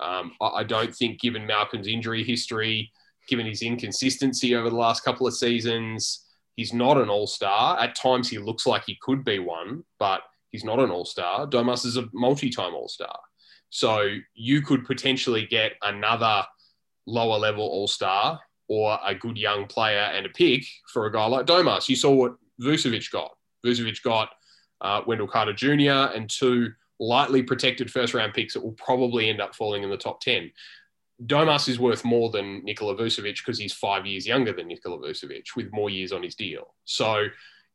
Um, 0.00 0.32
I, 0.40 0.46
I 0.46 0.64
don't 0.64 0.94
think, 0.94 1.20
given 1.20 1.46
Malcolm's 1.46 1.86
injury 1.86 2.24
history, 2.24 2.90
given 3.28 3.46
his 3.46 3.62
inconsistency 3.62 4.56
over 4.56 4.70
the 4.70 4.76
last 4.76 5.04
couple 5.04 5.26
of 5.26 5.36
seasons. 5.36 6.26
He's 6.56 6.72
not 6.72 6.98
an 6.98 7.08
all 7.08 7.26
star. 7.26 7.78
At 7.78 7.94
times, 7.94 8.28
he 8.28 8.38
looks 8.38 8.66
like 8.66 8.84
he 8.84 8.98
could 9.00 9.24
be 9.24 9.38
one, 9.38 9.84
but 9.98 10.22
he's 10.50 10.64
not 10.64 10.80
an 10.80 10.90
all 10.90 11.04
star. 11.04 11.46
Domas 11.46 11.86
is 11.86 11.96
a 11.96 12.08
multi 12.12 12.50
time 12.50 12.74
all 12.74 12.88
star. 12.88 13.18
So 13.70 14.16
you 14.34 14.62
could 14.62 14.84
potentially 14.84 15.46
get 15.46 15.74
another 15.82 16.44
lower 17.06 17.38
level 17.38 17.64
all 17.64 17.88
star 17.88 18.40
or 18.68 18.98
a 19.04 19.14
good 19.14 19.36
young 19.36 19.66
player 19.66 20.10
and 20.14 20.26
a 20.26 20.28
pick 20.28 20.64
for 20.92 21.06
a 21.06 21.12
guy 21.12 21.26
like 21.26 21.46
Domas. 21.46 21.88
You 21.88 21.96
saw 21.96 22.12
what 22.12 22.36
Vucevic 22.62 23.10
got. 23.10 23.32
Vucevic 23.66 24.02
got 24.02 24.30
uh, 24.80 25.02
Wendell 25.06 25.26
Carter 25.26 25.52
Jr. 25.52 26.14
and 26.14 26.30
two 26.30 26.70
lightly 27.00 27.42
protected 27.42 27.90
first 27.90 28.14
round 28.14 28.34
picks 28.34 28.54
that 28.54 28.62
will 28.62 28.72
probably 28.72 29.28
end 29.28 29.40
up 29.40 29.54
falling 29.54 29.82
in 29.82 29.90
the 29.90 29.96
top 29.96 30.20
10. 30.20 30.52
Domas 31.26 31.68
is 31.68 31.78
worth 31.78 32.04
more 32.04 32.30
than 32.30 32.64
Nikola 32.64 32.94
Vucevic 32.94 33.38
because 33.38 33.58
he's 33.58 33.72
five 33.72 34.06
years 34.06 34.26
younger 34.26 34.52
than 34.52 34.68
Nikola 34.68 34.98
Vucevic 34.98 35.56
with 35.56 35.72
more 35.72 35.90
years 35.90 36.12
on 36.12 36.22
his 36.22 36.34
deal. 36.34 36.74
So 36.84 37.26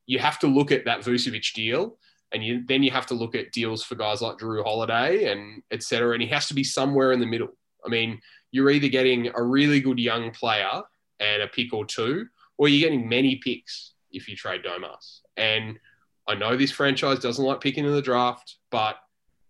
you 0.08 0.20
have 0.20 0.40
to 0.40 0.48
look 0.48 0.72
at 0.72 0.86
that 0.86 1.02
Vucevic 1.02 1.54
deal, 1.54 1.98
and 2.32 2.44
you, 2.44 2.64
then 2.66 2.82
you 2.84 2.92
have 2.92 3.06
to 3.08 3.14
look 3.14 3.36
at 3.36 3.52
deals 3.52 3.84
for 3.84 3.96
guys 3.96 4.22
like 4.22 4.38
Jrue 4.38 4.64
Holiday 4.64 5.32
and 5.32 5.62
et 5.72 5.84
cetera. 5.84 6.14
And 6.14 6.22
he 6.22 6.28
has 6.30 6.48
to 6.48 6.54
be 6.54 6.64
somewhere 6.64 7.12
in 7.12 7.20
the 7.20 7.26
middle. 7.26 7.50
I 7.86 7.90
mean, 7.90 8.20
you're 8.56 8.72
either 8.72 8.88
getting 8.88 9.30
a 9.36 9.44
really 9.44 9.82
good 9.82 10.00
young 10.00 10.32
player 10.32 10.82
and 11.20 11.42
a 11.42 11.48
pick 11.48 11.74
or 11.74 11.86
two, 11.86 12.26
or 12.58 12.70
you're 12.70 12.88
getting 12.90 13.10
many 13.10 13.36
picks 13.36 13.96
if 14.12 14.30
you 14.30 14.36
trade 14.38 14.64
Domas. 14.64 15.20
And 15.36 15.78
I 16.26 16.36
know 16.36 16.56
this 16.56 16.72
franchise 16.72 17.20
doesn't 17.20 17.44
like 17.44 17.60
picking 17.60 17.84
in 17.84 17.92
the 17.92 18.02
draft, 18.02 18.56
but 18.72 18.96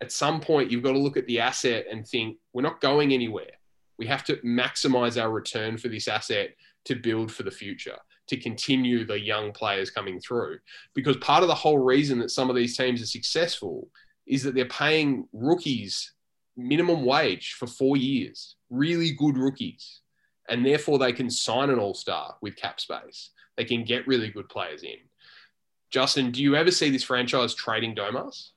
at 0.02 0.12
some 0.12 0.42
point 0.42 0.72
you've 0.72 0.82
got 0.82 0.94
to 0.94 0.98
look 0.98 1.18
at 1.18 1.28
the 1.28 1.40
asset 1.40 1.86
and 1.90 2.08
think 2.08 2.38
we're 2.52 2.64
not 2.64 2.82
going 2.82 3.14
anywhere 3.14 3.52
We 3.98 4.08
have 4.08 4.24
to 4.26 4.38
maximize 4.38 5.22
our 5.22 5.32
return 5.32 5.78
for 5.78 5.88
this 5.88 6.08
asset 6.08 6.56
to 6.86 6.96
build 6.96 7.32
for 7.32 7.44
the 7.44 7.52
future, 7.52 7.98
to 8.28 8.38
continue 8.38 9.06
the 9.06 9.20
young 9.20 9.52
players 9.52 9.90
coming 9.90 10.20
through. 10.20 10.58
Because 10.94 11.18
part 11.18 11.44
of 11.44 11.48
the 11.48 11.56
whole 11.56 11.80
reason 11.80 12.20
that 12.20 12.32
some 12.32 12.50
of 12.50 12.56
these 12.56 12.76
teams 12.76 13.02
are 13.02 13.08
successful 13.08 13.90
is 14.26 14.44
that 14.44 14.56
they're 14.56 14.66
paying 14.66 15.28
rookies 15.32 16.14
minimum 16.58 17.06
wage 17.06 17.54
for 17.54 17.68
four 17.68 17.98
years, 17.98 18.56
really 18.76 19.12
good 19.12 19.38
rookies. 19.38 20.02
And 20.48 20.66
therefore, 20.66 21.00
they 21.00 21.14
can 21.14 21.30
sign 21.30 21.70
an 21.70 21.80
all 21.80 21.94
star 21.94 22.36
with 22.42 22.56
cap 22.56 22.80
space. 22.80 23.32
They 23.58 23.66
can 23.66 23.84
get 23.84 24.08
really 24.08 24.30
good 24.30 24.50
players 24.50 24.84
in. 24.84 24.98
Justin, 25.90 26.32
do 26.32 26.42
you 26.44 26.56
ever 26.56 26.72
see 26.72 26.90
this 26.90 27.04
franchise 27.04 27.54
trading 27.54 27.96
Domas? 27.96 28.50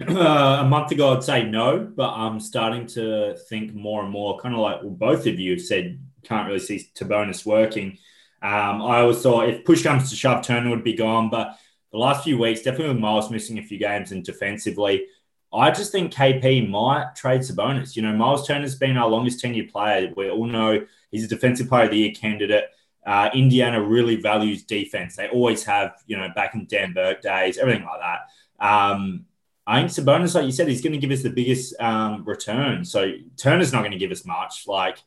Uh, 0.08 0.62
a 0.62 0.64
month 0.64 0.90
ago, 0.92 1.14
I'd 1.14 1.22
say 1.22 1.42
no, 1.44 1.78
but 1.78 2.08
I'm 2.14 2.40
starting 2.40 2.86
to 2.88 3.36
think 3.50 3.74
more 3.74 4.02
and 4.02 4.10
more, 4.10 4.38
kind 4.38 4.54
of 4.54 4.60
like 4.62 4.80
well, 4.80 4.92
both 4.92 5.26
of 5.26 5.38
you 5.38 5.58
said, 5.58 6.00
can't 6.24 6.46
really 6.46 6.58
see 6.58 6.88
Sabonis 6.94 7.44
working. 7.44 7.98
Um, 8.40 8.80
I 8.80 9.00
always 9.00 9.20
thought 9.20 9.50
if 9.50 9.62
push 9.64 9.82
comes 9.82 10.08
to 10.08 10.16
shove, 10.16 10.42
Turner 10.42 10.70
would 10.70 10.84
be 10.84 10.94
gone, 10.94 11.28
but 11.28 11.58
the 11.92 11.98
last 11.98 12.24
few 12.24 12.38
weeks, 12.38 12.62
definitely 12.62 12.94
with 12.94 13.02
Miles 13.02 13.30
missing 13.30 13.58
a 13.58 13.62
few 13.62 13.78
games 13.78 14.12
and 14.12 14.24
defensively, 14.24 15.04
I 15.52 15.70
just 15.70 15.90
think 15.90 16.12
KP 16.12 16.68
might 16.68 17.16
trade 17.16 17.40
Sabonis. 17.40 17.96
You 17.96 18.02
know, 18.02 18.12
Miles 18.12 18.46
Turner's 18.46 18.76
been 18.76 18.96
our 18.96 19.08
longest 19.08 19.42
tenured 19.42 19.72
player. 19.72 20.12
We 20.16 20.30
all 20.30 20.46
know 20.46 20.86
he's 21.10 21.24
a 21.24 21.28
defensive 21.28 21.68
player 21.68 21.84
of 21.84 21.90
the 21.90 21.98
year 21.98 22.12
candidate. 22.12 22.66
Uh, 23.04 23.30
Indiana 23.34 23.82
really 23.82 24.16
values 24.16 24.62
defense. 24.62 25.16
They 25.16 25.28
always 25.28 25.64
have, 25.64 25.94
you 26.06 26.16
know, 26.16 26.28
back 26.34 26.54
in 26.54 26.66
Dan 26.66 26.92
Burke 26.92 27.22
days, 27.22 27.58
everything 27.58 27.84
like 27.84 28.00
that. 28.00 28.64
Um, 28.64 29.24
I 29.66 29.80
think 29.80 29.90
Sabonis, 29.90 30.34
like 30.34 30.46
you 30.46 30.52
said, 30.52 30.68
he's 30.68 30.82
going 30.82 30.92
to 30.92 30.98
give 30.98 31.10
us 31.10 31.22
the 31.22 31.30
biggest 31.30 31.74
um, 31.80 32.24
return. 32.24 32.84
So 32.84 33.12
Turner's 33.36 33.72
not 33.72 33.80
going 33.80 33.92
to 33.92 33.98
give 33.98 34.10
us 34.10 34.24
much. 34.24 34.64
Like, 34.66 34.98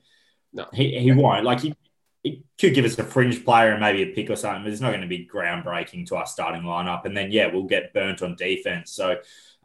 no, 0.51 0.65
he, 0.73 0.99
he 0.99 1.11
won't. 1.11 1.45
Like, 1.45 1.61
he, 1.61 1.75
he 2.23 2.43
could 2.59 2.73
give 2.73 2.85
us 2.85 2.97
a 2.97 3.03
fringe 3.03 3.43
player 3.45 3.71
and 3.71 3.81
maybe 3.81 4.03
a 4.03 4.13
pick 4.13 4.29
or 4.29 4.35
something, 4.35 4.63
but 4.63 4.71
it's 4.71 4.81
not 4.81 4.89
going 4.89 5.01
to 5.01 5.07
be 5.07 5.27
groundbreaking 5.31 6.07
to 6.07 6.15
our 6.15 6.25
starting 6.25 6.63
lineup. 6.63 7.05
And 7.05 7.15
then, 7.15 7.31
yeah, 7.31 7.47
we'll 7.47 7.63
get 7.63 7.93
burnt 7.93 8.21
on 8.21 8.35
defense. 8.35 8.91
So, 8.91 9.17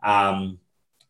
um, 0.02 0.58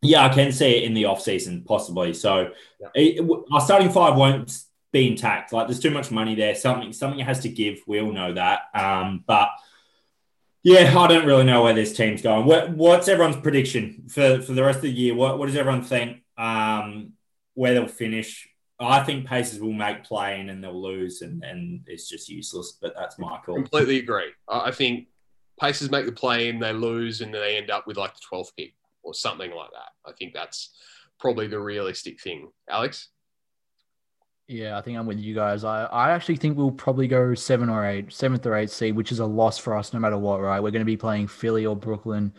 yeah, 0.02 0.24
I 0.24 0.28
can 0.28 0.52
see 0.52 0.76
it 0.76 0.84
in 0.84 0.94
the 0.94 1.06
off 1.06 1.20
season 1.20 1.64
possibly. 1.66 2.14
So, 2.14 2.50
yeah. 2.80 2.88
it, 2.94 3.44
our 3.52 3.61
starting 3.61 3.90
five 3.90 4.16
won't 4.16 4.56
be 4.92 5.08
intact. 5.08 5.52
Like, 5.52 5.66
there's 5.66 5.80
too 5.80 5.90
much 5.90 6.11
money 6.11 6.34
there. 6.34 6.54
Something 6.54 6.92
something 6.92 7.20
has 7.20 7.40
to 7.40 7.48
give. 7.48 7.80
We 7.87 8.00
all 8.00 8.12
know 8.12 8.34
that. 8.34 8.62
Um, 8.74 9.24
but 9.26 9.50
yeah, 10.62 10.96
I 10.96 11.06
don't 11.06 11.26
really 11.26 11.44
know 11.44 11.62
where 11.62 11.74
this 11.74 11.96
team's 11.96 12.22
going. 12.22 12.46
What, 12.46 12.70
what's 12.70 13.08
everyone's 13.08 13.37
prediction 13.37 14.04
for, 14.08 14.40
for 14.42 14.52
the 14.52 14.62
rest 14.62 14.76
of 14.76 14.82
the 14.82 14.92
year? 14.92 15.14
What, 15.14 15.38
what 15.38 15.46
does 15.46 15.56
everyone 15.56 15.82
think? 15.82 16.18
Um, 16.37 17.12
where 17.54 17.74
they'll 17.74 17.88
finish? 17.88 18.48
I 18.80 19.02
think 19.02 19.26
Pacers 19.26 19.61
will 19.61 19.72
make 19.72 20.04
play 20.04 20.38
in 20.38 20.50
and 20.50 20.62
they'll 20.62 20.80
lose, 20.80 21.22
and, 21.22 21.42
and 21.42 21.82
it's 21.87 22.08
just 22.08 22.28
useless. 22.28 22.78
But 22.80 22.94
that's 22.96 23.18
my 23.18 23.38
call. 23.44 23.56
Completely 23.56 23.98
agree. 23.98 24.30
I 24.48 24.70
think 24.70 25.08
Pacers 25.61 25.90
make 25.90 26.06
the 26.06 26.12
play 26.12 26.48
and 26.48 26.62
they 26.62 26.72
lose, 26.72 27.20
and 27.20 27.34
they 27.34 27.56
end 27.56 27.70
up 27.70 27.88
with 27.88 27.96
like 27.96 28.14
the 28.14 28.20
12th 28.30 28.50
pick 28.56 28.74
or 29.09 29.14
something 29.14 29.51
like 29.51 29.71
that. 29.71 30.11
I 30.11 30.12
think 30.12 30.35
that's 30.35 30.71
probably 31.18 31.49
the 31.49 31.59
realistic 31.59 32.21
thing. 32.21 32.51
Alex? 32.68 33.09
Yeah, 34.47 34.79
I 34.79 34.83
think 34.83 34.99
I'm 34.99 35.07
with 35.07 35.18
you 35.18 35.35
guys. 35.35 35.64
I, 35.64 35.85
I 35.85 36.11
actually 36.11 36.37
think 36.37 36.57
we'll 36.57 36.71
probably 36.71 37.09
go 37.09 37.35
seven 37.35 37.68
or 37.68 37.85
eight, 37.85 38.12
seventh 38.12 38.47
or 38.47 38.55
eighth 38.55 38.73
seed, 38.73 38.97
which 38.97 39.12
is 39.12 39.18
a 39.18 39.27
loss 39.27 39.59
for 39.59 39.77
us 39.77 39.92
no 39.92 39.99
matter 39.99 40.16
what, 40.18 40.40
right? 40.40 40.61
We're 40.61 40.71
going 40.71 40.81
to 40.81 40.87
be 40.87 40.97
playing 40.97 41.27
Philly 41.27 41.66
or 41.66 41.77
Brooklyn. 41.77 42.33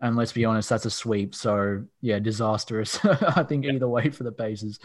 And 0.00 0.16
let's 0.16 0.32
be 0.32 0.44
honest, 0.44 0.68
that's 0.68 0.86
a 0.86 0.90
sweep. 0.90 1.34
So, 1.34 1.84
yeah, 2.00 2.18
disastrous. 2.18 2.98
I 3.04 3.44
think 3.44 3.64
either 3.64 3.88
way 3.88 4.10
for 4.10 4.24
the 4.24 4.32
Pacers. 4.32 4.78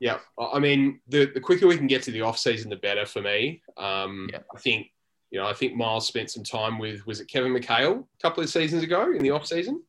Yeah. 0.00 0.18
I 0.38 0.58
mean, 0.58 1.00
the, 1.08 1.26
the 1.26 1.40
quicker 1.40 1.66
we 1.66 1.78
can 1.78 1.86
get 1.86 2.02
to 2.04 2.10
the 2.10 2.20
off 2.22 2.38
season, 2.38 2.70
the 2.70 2.76
better 2.76 3.06
for 3.06 3.22
me. 3.22 3.62
Um, 3.76 4.28
yeah. 4.32 4.40
I 4.54 4.58
think, 4.58 4.88
you 5.30 5.40
know, 5.40 5.46
I 5.46 5.52
think 5.52 5.74
Miles 5.74 6.06
spent 6.06 6.30
some 6.30 6.44
time 6.44 6.78
with, 6.78 7.06
was 7.06 7.20
it 7.20 7.28
Kevin 7.28 7.52
McHale 7.52 8.00
a 8.00 8.22
couple 8.22 8.42
of 8.42 8.48
seasons 8.48 8.82
ago 8.82 9.12
in 9.12 9.22
the 9.22 9.30
off 9.30 9.46
season? 9.46 9.82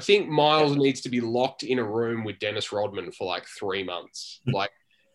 I 0.00 0.02
think 0.02 0.30
Miles 0.30 0.76
needs 0.76 1.02
to 1.02 1.10
be 1.10 1.20
locked 1.20 1.62
in 1.62 1.78
a 1.78 1.84
room 1.84 2.24
with 2.24 2.38
Dennis 2.38 2.72
Rodman 2.72 3.12
for 3.12 3.26
like 3.26 3.44
three 3.46 3.84
months. 3.84 4.40
like, 4.46 4.70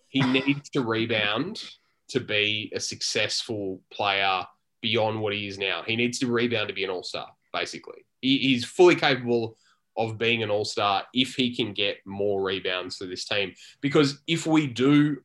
he 0.10 0.22
needs 0.22 0.70
to 0.70 0.82
rebound 0.82 1.64
to 2.10 2.20
be 2.20 2.72
a 2.76 2.80
successful 2.80 3.82
player 3.92 4.46
beyond 4.84 5.20
what 5.20 5.34
he 5.34 5.48
is 5.48 5.58
now. 5.58 5.82
He 5.82 5.96
needs 5.96 6.20
to 6.20 6.32
rebound 6.32 6.68
to 6.68 6.76
be 6.76 6.84
an 6.84 6.92
all 6.92 7.02
star, 7.02 7.30
basically. 7.52 8.06
He, 8.22 8.38
he's 8.38 8.64
fully 8.64 8.96
capable 8.96 9.58
of 9.98 10.20
being 10.20 10.44
an 10.44 10.52
all 10.52 10.66
star 10.66 11.04
if 11.16 11.34
he 11.34 11.56
can 11.56 11.74
get 11.74 11.98
more 12.06 12.44
rebounds 12.44 12.98
for 12.98 13.08
this 13.08 13.26
team. 13.26 13.56
Because 13.82 14.22
if 14.28 14.46
we 14.46 14.68
do 14.68 15.18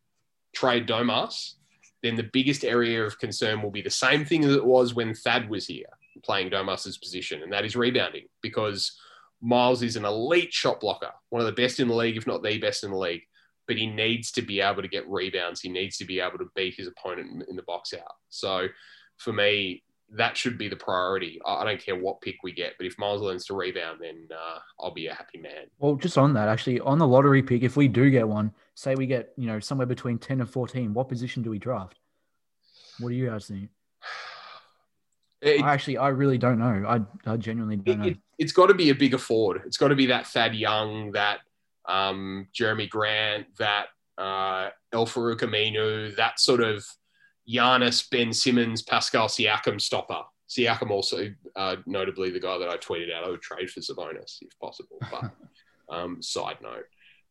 trade 0.54 0.88
Domas, 0.88 1.56
then 2.02 2.16
the 2.16 2.30
biggest 2.32 2.64
area 2.64 3.04
of 3.04 3.18
concern 3.18 3.60
will 3.60 3.70
be 3.70 3.82
the 3.82 3.90
same 3.90 4.24
thing 4.24 4.42
as 4.42 4.56
it 4.56 4.64
was 4.64 4.94
when 4.94 5.12
Thad 5.12 5.50
was 5.50 5.66
here 5.66 5.84
playing 6.24 6.48
Domas's 6.48 6.96
position, 6.96 7.42
and 7.42 7.52
that 7.52 7.66
is 7.66 7.76
rebounding. 7.76 8.24
Because 8.40 8.98
Miles 9.40 9.82
is 9.82 9.96
an 9.96 10.04
elite 10.04 10.52
shot 10.52 10.80
blocker, 10.80 11.12
one 11.30 11.40
of 11.40 11.46
the 11.46 11.62
best 11.62 11.80
in 11.80 11.88
the 11.88 11.94
league, 11.94 12.16
if 12.16 12.26
not 12.26 12.42
the 12.42 12.58
best 12.58 12.84
in 12.84 12.90
the 12.90 12.96
league 12.96 13.22
but 13.70 13.76
he 13.76 13.86
needs 13.86 14.32
to 14.32 14.42
be 14.42 14.60
able 14.60 14.82
to 14.82 14.88
get 14.88 15.08
rebounds. 15.08 15.60
He 15.60 15.68
needs 15.68 15.96
to 15.98 16.04
be 16.04 16.18
able 16.18 16.38
to 16.38 16.50
beat 16.56 16.74
his 16.74 16.88
opponent 16.88 17.44
in 17.48 17.54
the 17.54 17.62
box 17.62 17.94
out. 17.94 18.16
So 18.28 18.66
for 19.16 19.32
me, 19.32 19.84
that 20.16 20.36
should 20.36 20.58
be 20.58 20.66
the 20.66 20.74
priority. 20.74 21.40
I 21.46 21.62
don't 21.64 21.80
care 21.80 21.94
what 21.94 22.20
pick 22.20 22.42
we 22.42 22.50
get, 22.50 22.72
but 22.78 22.86
if 22.88 22.98
Miles 22.98 23.22
learns 23.22 23.44
to 23.46 23.54
rebound, 23.54 24.00
then 24.00 24.26
uh, 24.32 24.58
I'll 24.80 24.92
be 24.92 25.06
a 25.06 25.14
happy 25.14 25.38
man. 25.38 25.66
Well, 25.78 25.94
just 25.94 26.18
on 26.18 26.34
that, 26.34 26.48
actually, 26.48 26.80
on 26.80 26.98
the 26.98 27.06
lottery 27.06 27.44
pick, 27.44 27.62
if 27.62 27.76
we 27.76 27.86
do 27.86 28.10
get 28.10 28.26
one, 28.26 28.52
say 28.74 28.96
we 28.96 29.06
get 29.06 29.32
you 29.36 29.46
know 29.46 29.60
somewhere 29.60 29.86
between 29.86 30.18
ten 30.18 30.40
and 30.40 30.50
fourteen, 30.50 30.92
what 30.92 31.08
position 31.08 31.44
do 31.44 31.50
we 31.50 31.60
draft? 31.60 32.00
What 32.98 33.10
do 33.10 33.14
you 33.14 33.28
guys 33.28 33.46
think? 33.46 33.70
It, 35.42 35.62
I 35.62 35.72
actually, 35.72 35.96
I 35.96 36.08
really 36.08 36.36
don't 36.36 36.58
know. 36.58 36.84
I, 36.86 37.00
I 37.30 37.38
genuinely 37.38 37.76
don't 37.76 37.94
it, 37.94 37.98
know. 37.98 38.08
It, 38.08 38.18
has 38.40 38.52
got 38.52 38.66
to 38.66 38.74
be 38.74 38.90
a 38.90 38.94
bigger 38.94 39.18
forward. 39.18 39.62
It's 39.66 39.76
got 39.76 39.88
to 39.88 39.96
be 39.96 40.06
that 40.06 40.26
Thad 40.26 40.54
Young, 40.54 41.12
that 41.12 41.40
um, 41.88 42.48
Jerami 42.58 42.88
Grant, 42.88 43.46
that 43.58 43.86
uh, 44.18 44.70
Al-Farouq 44.92 45.40
Aminu, 45.40 46.14
that 46.16 46.40
sort 46.40 46.60
of 46.60 46.84
Giannis, 47.48 48.08
Ben 48.10 48.32
Simmons, 48.32 48.82
Pascal 48.82 49.28
Siakam 49.28 49.80
stopper. 49.80 50.22
Siakam 50.48 50.90
also 50.90 51.32
uh, 51.54 51.76
notably 51.86 52.30
the 52.30 52.40
guy 52.40 52.58
that 52.58 52.68
I 52.68 52.76
tweeted 52.76 53.12
out 53.12 53.24
I 53.24 53.30
would 53.30 53.42
trade 53.42 53.70
for 53.70 53.80
Sabonis 53.80 54.38
if 54.40 54.58
possible. 54.60 54.98
But 55.10 55.30
um, 55.94 56.20
side 56.22 56.58
note, 56.60 56.84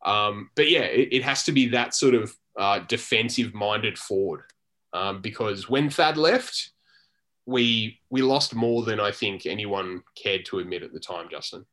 um, 0.05 0.49
but 0.55 0.69
yeah, 0.69 0.81
it, 0.83 1.09
it, 1.11 1.23
has 1.23 1.43
to 1.43 1.51
be 1.51 1.67
that 1.69 1.93
sort 1.93 2.15
of 2.15 2.33
uh, 2.57 2.79
defensive 2.87 3.53
minded 3.53 3.97
forward 3.97 4.43
um, 4.93 5.21
because 5.21 5.69
when 5.69 5.89
Thad 5.89 6.15
left, 6.15 6.71
we 7.49 7.99
we 8.09 8.21
lost 8.21 8.55
more 8.55 8.83
than 8.83 8.99
I 8.99 9.11
think 9.11 9.45
anyone 9.45 10.03
cared 10.15 10.45
to 10.45 10.59
admit 10.59 10.83
at 10.83 10.93
the 10.93 10.99
time, 10.99 11.27
Justin. 11.29 11.65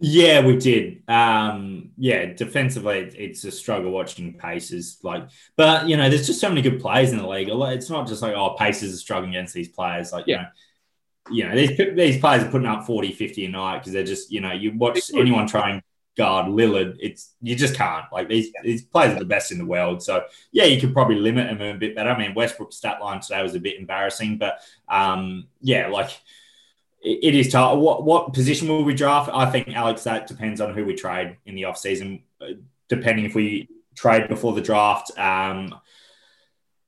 Yeah, 0.00 0.44
we 0.44 0.56
did. 0.56 1.02
Um, 1.08 1.90
yeah, 1.96 2.26
defensively, 2.26 2.98
it's 2.98 3.42
a 3.44 3.50
struggle 3.50 3.90
watching 3.90 4.34
Pacers. 4.34 4.98
Like, 5.02 5.28
but 5.56 5.88
you 5.88 5.96
know, 5.96 6.08
there's 6.08 6.26
just 6.26 6.40
so 6.40 6.48
many 6.48 6.62
good 6.62 6.80
players 6.80 7.10
in 7.10 7.18
the 7.18 7.26
league. 7.26 7.48
It's 7.50 7.90
not 7.90 8.06
just 8.06 8.22
like 8.22 8.34
oh, 8.34 8.54
Pacers 8.58 8.92
are 8.94 8.98
struggling 8.98 9.30
against 9.30 9.54
these 9.54 9.68
players. 9.68 10.12
Like, 10.12 10.26
yeah. 10.26 10.46
you 11.30 11.44
know, 11.44 11.48
you 11.48 11.48
know, 11.48 11.66
these 11.66 11.96
these 11.96 12.20
players 12.20 12.44
are 12.44 12.50
putting 12.50 12.68
up 12.68 12.86
40, 12.86 13.12
50 13.12 13.46
a 13.46 13.48
night 13.48 13.78
because 13.78 13.92
they're 13.92 14.04
just, 14.04 14.30
you 14.30 14.40
know, 14.40 14.52
you 14.52 14.72
watch 14.76 15.10
anyone 15.14 15.46
try 15.46 15.70
and 15.70 15.82
guard 16.18 16.46
Lillard, 16.46 16.96
it's 17.00 17.34
you 17.40 17.56
just 17.56 17.76
can't. 17.76 18.04
Like 18.12 18.28
these 18.28 18.50
these 18.62 18.82
players 18.82 19.14
are 19.14 19.20
the 19.20 19.24
best 19.24 19.52
in 19.52 19.58
the 19.58 19.64
world. 19.64 20.02
So 20.02 20.24
yeah, 20.52 20.64
you 20.64 20.80
could 20.80 20.92
probably 20.92 21.14
limit 21.14 21.46
them 21.46 21.76
a 21.76 21.78
bit 21.78 21.94
better. 21.94 22.10
I 22.10 22.18
mean, 22.18 22.34
Westbrook's 22.34 22.76
stat 22.76 23.00
line 23.00 23.20
today 23.20 23.42
was 23.42 23.54
a 23.54 23.60
bit 23.60 23.78
embarrassing, 23.78 24.36
but 24.36 24.60
um, 24.88 25.46
yeah, 25.62 25.86
like 25.86 26.10
it 27.00 27.34
is 27.34 27.52
tough. 27.52 27.78
What 27.78 28.04
what 28.04 28.34
position 28.34 28.68
will 28.68 28.84
we 28.84 28.94
draft? 28.94 29.30
I 29.32 29.46
think 29.46 29.68
Alex. 29.68 30.02
That 30.02 30.26
depends 30.26 30.60
on 30.60 30.74
who 30.74 30.84
we 30.84 30.94
trade 30.94 31.36
in 31.46 31.54
the 31.54 31.64
off 31.64 31.78
season. 31.78 32.24
Depending 32.88 33.24
if 33.24 33.34
we 33.34 33.68
trade 33.94 34.28
before 34.28 34.54
the 34.54 34.60
draft. 34.60 35.16
Um, 35.16 35.74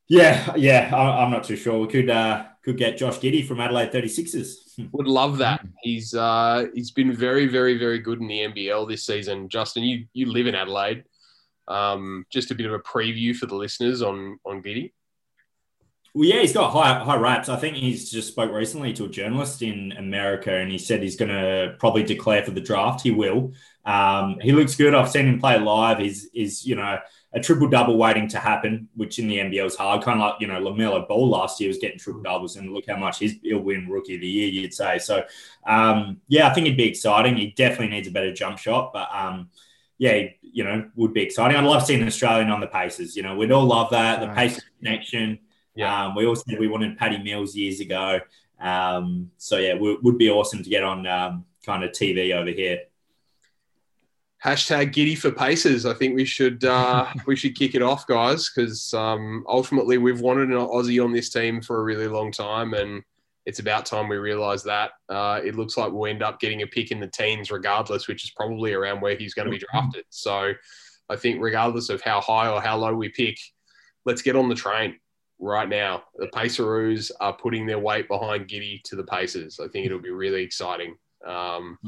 yeah, 0.08 0.54
yeah. 0.56 0.90
I, 0.92 1.22
am 1.22 1.30
not 1.30 1.44
too 1.44 1.56
sure. 1.56 1.78
We 1.78 1.86
could 1.86 2.10
uh, 2.10 2.46
could 2.64 2.76
get 2.76 2.98
Josh 2.98 3.18
Giddey 3.18 3.46
from 3.46 3.60
Adelaide 3.60 3.92
36ers. 3.92 4.69
Would 4.92 5.06
love 5.06 5.38
that. 5.38 5.66
He's 5.82 6.14
uh, 6.14 6.66
he's 6.74 6.90
been 6.90 7.12
very 7.12 7.46
very 7.46 7.78
very 7.78 7.98
good 7.98 8.20
in 8.20 8.28
the 8.28 8.40
NBL 8.40 8.88
this 8.88 9.04
season. 9.04 9.48
Justin, 9.48 9.82
you 9.82 10.06
you 10.12 10.26
live 10.26 10.46
in 10.46 10.54
Adelaide. 10.54 11.04
Um, 11.68 12.26
just 12.30 12.50
a 12.50 12.54
bit 12.54 12.66
of 12.66 12.72
a 12.72 12.80
preview 12.80 13.34
for 13.34 13.46
the 13.46 13.54
listeners 13.54 14.02
on 14.02 14.38
on 14.44 14.62
Giddey. 14.62 14.92
Well, 16.12 16.28
yeah, 16.28 16.40
he's 16.40 16.52
got 16.52 16.72
high 16.72 16.98
high 17.04 17.16
raps. 17.16 17.48
I 17.48 17.56
think 17.56 17.76
he's 17.76 18.10
just 18.10 18.28
spoke 18.28 18.52
recently 18.52 18.92
to 18.94 19.04
a 19.04 19.08
journalist 19.08 19.62
in 19.62 19.92
America, 19.92 20.52
and 20.52 20.70
he 20.70 20.78
said 20.78 21.02
he's 21.02 21.16
going 21.16 21.30
to 21.30 21.76
probably 21.78 22.02
declare 22.02 22.42
for 22.42 22.50
the 22.50 22.60
draft. 22.60 23.02
He 23.02 23.12
will. 23.12 23.52
Um, 23.84 24.38
he 24.40 24.52
looks 24.52 24.74
good. 24.74 24.94
I've 24.94 25.10
seen 25.10 25.26
him 25.26 25.38
play 25.38 25.58
live. 25.58 25.98
He's 25.98 26.24
is 26.34 26.66
you 26.66 26.74
know 26.74 26.98
a 27.32 27.40
triple 27.40 27.68
double 27.68 27.96
waiting 27.96 28.26
to 28.28 28.38
happen, 28.38 28.88
which 28.96 29.18
in 29.18 29.28
the 29.28 29.38
NBL 29.38 29.66
is 29.66 29.76
hard. 29.76 30.02
Kind 30.02 30.20
of 30.20 30.30
like 30.30 30.40
you 30.40 30.46
know 30.46 30.60
LaMelo 30.60 31.06
Ball 31.06 31.28
last 31.28 31.60
year 31.60 31.68
was 31.68 31.78
getting 31.78 31.98
triple 31.98 32.22
doubles, 32.22 32.56
and 32.56 32.72
look 32.72 32.84
how 32.88 32.96
much 32.96 33.18
he's, 33.18 33.34
he'll 33.42 33.60
win 33.60 33.88
Rookie 33.88 34.16
of 34.16 34.20
the 34.20 34.26
Year. 34.26 34.48
You'd 34.48 34.74
say 34.74 34.98
so. 34.98 35.24
Um, 35.66 36.20
yeah, 36.28 36.48
I 36.48 36.54
think 36.54 36.66
it'd 36.66 36.76
be 36.76 36.88
exciting. 36.88 37.36
He 37.36 37.52
definitely 37.52 37.88
needs 37.88 38.08
a 38.08 38.12
better 38.12 38.32
jump 38.32 38.58
shot, 38.58 38.92
but 38.92 39.08
um, 39.12 39.48
yeah, 39.98 40.22
you 40.40 40.64
know, 40.64 40.90
would 40.96 41.12
be 41.12 41.22
exciting. 41.22 41.56
I'd 41.56 41.64
love 41.64 41.84
seeing 41.84 42.00
an 42.00 42.08
Australian 42.08 42.50
on 42.50 42.60
the 42.60 42.66
Pacers. 42.66 43.16
You 43.16 43.22
know, 43.22 43.36
we'd 43.36 43.52
all 43.52 43.66
love 43.66 43.90
that 43.90 44.20
the 44.20 44.26
Nice. 44.26 44.54
Pacers 44.54 44.64
connection. 44.78 45.38
Yeah. 45.74 46.06
Um, 46.06 46.14
we 46.14 46.26
all 46.26 46.34
said 46.34 46.58
we 46.58 46.68
wanted 46.68 46.98
Paddy 46.98 47.18
Mills 47.22 47.54
years 47.54 47.80
ago. 47.80 48.18
Um, 48.58 49.30
so 49.36 49.58
yeah, 49.58 49.74
it 49.74 50.02
would 50.02 50.18
be 50.18 50.30
awesome 50.30 50.62
to 50.62 50.70
get 50.70 50.82
on 50.82 51.06
um, 51.06 51.44
kind 51.64 51.84
of 51.84 51.92
TV 51.92 52.34
over 52.34 52.50
here. 52.50 52.80
Hashtag 54.44 54.92
Giddey 54.92 55.18
for 55.18 55.30
Pacers. 55.30 55.84
I 55.84 55.92
think 55.92 56.14
we 56.14 56.24
should 56.24 56.64
uh, 56.64 57.06
we 57.26 57.36
should 57.36 57.56
kick 57.56 57.74
it 57.74 57.82
off, 57.82 58.06
guys, 58.06 58.50
because 58.50 58.92
um, 58.94 59.44
ultimately 59.46 59.98
we've 59.98 60.20
wanted 60.20 60.48
an 60.48 60.56
Aussie 60.56 61.02
on 61.02 61.12
this 61.12 61.28
team 61.28 61.60
for 61.60 61.80
a 61.80 61.84
really 61.84 62.08
long 62.08 62.32
time, 62.32 62.74
and 62.74 63.02
it's 63.44 63.58
about 63.58 63.86
time 63.86 64.08
we 64.08 64.16
realise 64.16 64.62
that. 64.62 64.92
Uh, 65.08 65.40
it 65.44 65.56
looks 65.56 65.76
like 65.76 65.92
we'll 65.92 66.10
end 66.10 66.22
up 66.22 66.40
getting 66.40 66.62
a 66.62 66.66
pick 66.66 66.90
in 66.90 67.00
the 67.00 67.06
teens, 67.06 67.50
regardless, 67.50 68.08
which 68.08 68.24
is 68.24 68.30
probably 68.30 68.72
around 68.72 69.00
where 69.00 69.16
he's 69.16 69.34
going 69.34 69.46
to 69.46 69.52
be 69.52 69.62
drafted. 69.72 70.04
So, 70.08 70.52
I 71.08 71.16
think 71.16 71.42
regardless 71.42 71.90
of 71.90 72.00
how 72.00 72.20
high 72.20 72.48
or 72.48 72.62
how 72.62 72.76
low 72.76 72.94
we 72.94 73.08
pick, 73.10 73.36
let's 74.06 74.22
get 74.22 74.36
on 74.36 74.48
the 74.48 74.54
train 74.54 74.98
right 75.38 75.68
now. 75.68 76.04
The 76.16 76.28
Paceroos 76.28 77.10
are 77.20 77.32
putting 77.32 77.66
their 77.66 77.78
weight 77.78 78.08
behind 78.08 78.48
Giddey 78.48 78.82
to 78.84 78.96
the 78.96 79.04
Pacers. 79.04 79.58
I 79.58 79.68
think 79.68 79.86
it'll 79.86 79.98
be 79.98 80.10
really 80.10 80.42
exciting. 80.42 80.94
Um, 81.26 81.78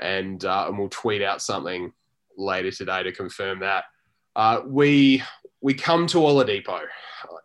and 0.00 0.44
uh, 0.44 0.66
and 0.68 0.78
we'll 0.78 0.88
tweet 0.88 1.22
out 1.22 1.42
something 1.42 1.92
later 2.36 2.70
today 2.70 3.02
to 3.02 3.12
confirm 3.12 3.60
that. 3.60 3.84
Uh, 4.34 4.60
we 4.66 5.22
we 5.60 5.74
come 5.74 6.06
to 6.08 6.18
Oladipo. 6.18 6.80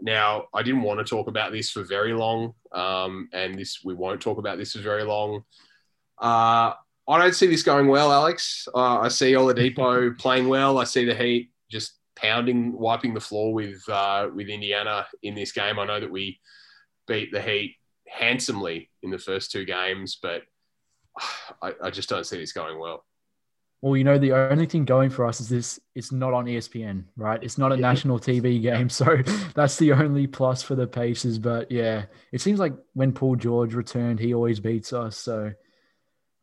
Now, 0.01 0.45
I 0.53 0.63
didn't 0.63 0.83
want 0.83 0.99
to 0.99 1.05
talk 1.05 1.27
about 1.27 1.51
this 1.51 1.69
for 1.69 1.83
very 1.83 2.13
long, 2.13 2.53
um, 2.71 3.29
and 3.33 3.57
this 3.57 3.83
we 3.83 3.93
won't 3.93 4.21
talk 4.21 4.37
about 4.37 4.57
this 4.57 4.73
for 4.73 4.79
very 4.79 5.03
long. 5.03 5.43
Uh, 6.17 6.73
I 7.07 7.19
don't 7.19 7.35
see 7.35 7.47
this 7.47 7.63
going 7.63 7.87
well, 7.87 8.11
Alex. 8.11 8.67
Uh, 8.73 8.99
I 8.99 9.09
see 9.09 9.33
Oladipo 9.33 10.17
playing 10.19 10.47
well. 10.47 10.77
I 10.77 10.85
see 10.85 11.05
the 11.05 11.15
Heat 11.15 11.51
just 11.69 11.99
pounding, 12.15 12.71
wiping 12.73 13.13
the 13.13 13.19
floor 13.19 13.53
with 13.53 13.87
uh, 13.89 14.29
with 14.33 14.47
Indiana 14.47 15.05
in 15.23 15.35
this 15.35 15.51
game. 15.51 15.79
I 15.79 15.85
know 15.85 15.99
that 15.99 16.11
we 16.11 16.39
beat 17.07 17.31
the 17.31 17.41
Heat 17.41 17.75
handsomely 18.07 18.89
in 19.03 19.09
the 19.09 19.17
first 19.17 19.51
two 19.51 19.65
games, 19.65 20.17
but 20.21 20.43
I, 21.61 21.73
I 21.83 21.89
just 21.89 22.09
don't 22.09 22.25
see 22.25 22.37
this 22.37 22.51
going 22.51 22.79
well. 22.79 23.05
Well, 23.81 23.95
you 23.95 24.03
know, 24.03 24.17
the 24.17 24.31
only 24.33 24.65
thing 24.65 24.85
going 24.85 25.09
for 25.11 25.25
us 25.27 25.39
is 25.39 25.49
this 25.49 25.79
it's 25.93 26.11
not 26.11 26.33
on 26.33 26.45
ESPN, 26.45 27.03
right? 27.17 27.41
It's 27.43 27.57
not 27.57 27.71
a 27.71 27.75
Yeah. 27.75 27.81
national 27.81 28.19
TV 28.19 28.61
game. 28.61 28.89
So 28.89 29.17
that's 29.53 29.77
the 29.77 29.93
only 29.93 30.27
plus 30.27 30.63
for 30.63 30.75
the 30.75 30.87
Pacers. 30.87 31.37
But 31.37 31.71
yeah, 31.71 32.05
it 32.31 32.41
seems 32.41 32.59
like 32.59 32.73
when 32.93 33.11
Paul 33.11 33.35
George 33.35 33.73
returned, 33.75 34.19
he 34.19 34.33
always 34.33 34.59
beats 34.59 34.91
us. 34.93 35.17
So 35.17 35.51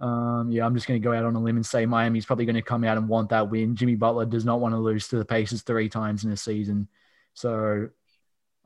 um, 0.00 0.50
yeah, 0.50 0.66
I'm 0.66 0.74
just 0.74 0.87
going 0.88 1.00
to 1.00 1.04
go 1.04 1.12
out 1.14 1.24
on 1.24 1.35
a 1.37 1.40
limb 1.40 1.56
and 1.56 1.66
say 1.66 1.87
Miami's 1.87 2.26
probably 2.26 2.44
going 2.44 2.56
to 2.56 2.62
come 2.62 2.85
out 2.85 2.96
and 2.96 3.08
want 3.08 3.30
that 3.30 3.50
win. 3.50 3.76
Jimmy 3.76 3.94
Butler 3.94 4.26
does 4.26 4.44
not 4.44 4.61
want 4.61 4.74
to 4.74 4.78
lose 4.78 5.08
to 5.08 5.16
the 5.16 5.24
Pacers 5.24 5.62
three 5.62 5.88
times 5.88 6.24
in 6.24 6.32
a 6.32 6.37
season. 6.37 6.88
So 7.35 7.88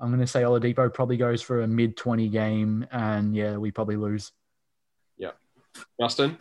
I'm 0.00 0.08
going 0.08 0.20
to 0.20 0.26
say 0.26 0.42
Oladipo 0.42 0.92
probably 0.92 1.16
goes 1.18 1.40
for 1.42 1.60
a 1.62 1.66
mid 1.68 1.96
20 1.96 2.28
game. 2.28 2.86
And 2.90 3.34
yeah, 3.34 3.56
we 3.58 3.70
probably 3.70 3.96
lose. 3.96 4.32
Justin? 6.00 6.38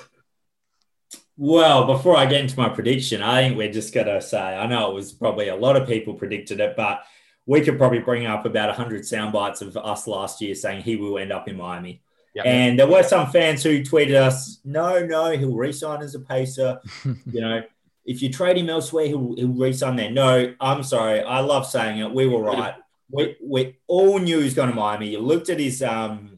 Well, 1.37 1.85
before 1.85 2.15
I 2.15 2.25
get 2.25 2.41
into 2.41 2.57
my 2.57 2.69
prediction, 2.69 3.21
I 3.21 3.41
think 3.41 3.57
we're 3.57 3.71
just 3.71 3.93
going 3.93 4.07
to 4.07 4.21
say, 4.21 4.39
I 4.39 4.67
know 4.67 4.91
it 4.91 4.93
was 4.93 5.11
probably 5.11 5.49
a 5.49 5.55
lot 5.55 5.75
of 5.75 5.87
people 5.87 6.13
predicted 6.13 6.61
it, 6.61 6.75
but 6.77 7.03
we 7.45 7.61
could 7.61 7.77
probably 7.77 7.99
bring 7.99 8.25
up 8.25 8.45
about 8.45 8.69
100 8.69 9.05
sound 9.05 9.33
bites 9.33 9.61
of 9.61 9.75
us 9.75 10.07
last 10.07 10.41
year 10.41 10.55
saying 10.55 10.83
he 10.83 10.95
will 10.95 11.17
end 11.17 11.33
up 11.33 11.47
in 11.47 11.57
Miami. 11.57 12.01
Yep. 12.35 12.45
And 12.45 12.79
there 12.79 12.87
were 12.87 13.03
some 13.03 13.27
fans 13.31 13.63
who 13.63 13.81
tweeted 13.81 14.15
us, 14.15 14.59
no, 14.63 15.05
no, 15.05 15.31
he'll 15.31 15.55
resign 15.55 16.01
as 16.01 16.15
a 16.15 16.19
Pacer. 16.19 16.79
you 17.03 17.41
know, 17.41 17.61
if 18.05 18.21
you 18.21 18.31
trade 18.31 18.57
him 18.57 18.69
elsewhere, 18.69 19.07
he'll, 19.07 19.35
he'll 19.35 19.47
resign 19.49 19.95
there. 19.95 20.11
No, 20.11 20.53
I'm 20.59 20.83
sorry. 20.83 21.21
I 21.21 21.39
love 21.39 21.65
saying 21.65 21.99
it. 21.99 22.11
We 22.11 22.27
were 22.27 22.41
right. 22.41 22.75
We, 23.09 23.35
we 23.41 23.77
all 23.87 24.19
knew 24.19 24.39
he 24.39 24.43
was 24.45 24.53
going 24.53 24.69
to 24.69 24.75
Miami. 24.75 25.09
You 25.09 25.19
looked 25.19 25.49
at 25.49 25.59
his 25.59 25.81
um, 25.81 26.34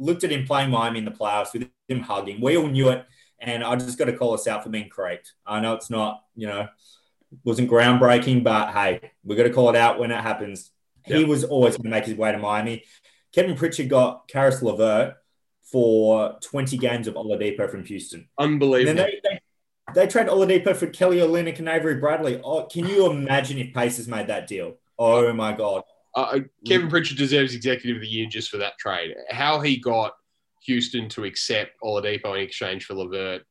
looked 0.00 0.24
at 0.24 0.32
him 0.32 0.46
playing 0.46 0.70
Miami 0.70 0.98
in 0.98 1.04
the 1.04 1.10
playoffs 1.10 1.52
with 1.52 1.68
him 1.88 2.00
hugging. 2.00 2.40
We 2.40 2.56
all 2.56 2.66
knew 2.66 2.88
it. 2.88 3.04
And 3.38 3.62
I 3.64 3.76
just 3.76 3.98
got 3.98 4.06
to 4.06 4.16
call 4.16 4.34
us 4.34 4.46
out 4.46 4.64
for 4.64 4.70
being 4.70 4.88
correct. 4.88 5.32
I 5.46 5.60
know 5.60 5.74
it's 5.74 5.90
not, 5.90 6.22
you 6.34 6.46
know, 6.46 6.68
wasn't 7.44 7.70
groundbreaking, 7.70 8.42
but 8.42 8.72
hey, 8.72 9.12
we 9.24 9.36
got 9.36 9.44
to 9.44 9.52
call 9.52 9.70
it 9.70 9.76
out 9.76 9.98
when 9.98 10.10
it 10.10 10.20
happens. 10.20 10.70
He 11.06 11.24
was 11.24 11.44
always 11.44 11.76
going 11.76 11.84
to 11.84 11.90
make 11.90 12.04
his 12.04 12.16
way 12.16 12.32
to 12.32 12.38
Miami. 12.38 12.84
Kevin 13.32 13.56
Pritchard 13.56 13.88
got 13.88 14.28
Caris 14.28 14.62
LeVert 14.62 15.14
for 15.62 16.36
20 16.42 16.76
games 16.78 17.06
of 17.06 17.14
Oladipo 17.14 17.70
from 17.70 17.84
Houston. 17.84 18.28
And 18.38 18.54
Unbelievable. 18.54 18.96
then 18.96 19.06
they, 19.06 19.20
they, 19.22 19.40
they 19.94 20.06
trade 20.06 20.26
Oladipo 20.26 20.76
for 20.76 20.88
Kelly 20.88 21.18
Olynyk 21.18 21.58
and 21.58 21.68
Avery 21.68 21.94
Bradley. 21.96 22.40
Oh, 22.42 22.64
can 22.64 22.86
you 22.86 23.10
imagine 23.10 23.58
if 23.58 23.72
Pacers 23.72 24.08
made 24.08 24.26
that 24.26 24.46
deal? 24.46 24.76
Oh 24.98 25.32
my 25.32 25.52
God. 25.52 25.84
Uh, 26.14 26.40
Kevin 26.66 26.88
Pritchard 26.88 27.18
deserves 27.18 27.54
Executive 27.54 27.96
of 27.96 28.02
the 28.02 28.08
Year 28.08 28.26
just 28.26 28.50
for 28.50 28.56
that 28.58 28.78
trade. 28.78 29.14
How 29.30 29.60
he 29.60 29.76
got 29.76 30.14
Houston 30.64 31.08
to 31.10 31.24
accept 31.24 31.72
Oladipo 31.82 32.34
in 32.36 32.42
exchange 32.42 32.84
for 32.84 32.94
LeVert, 32.94 33.42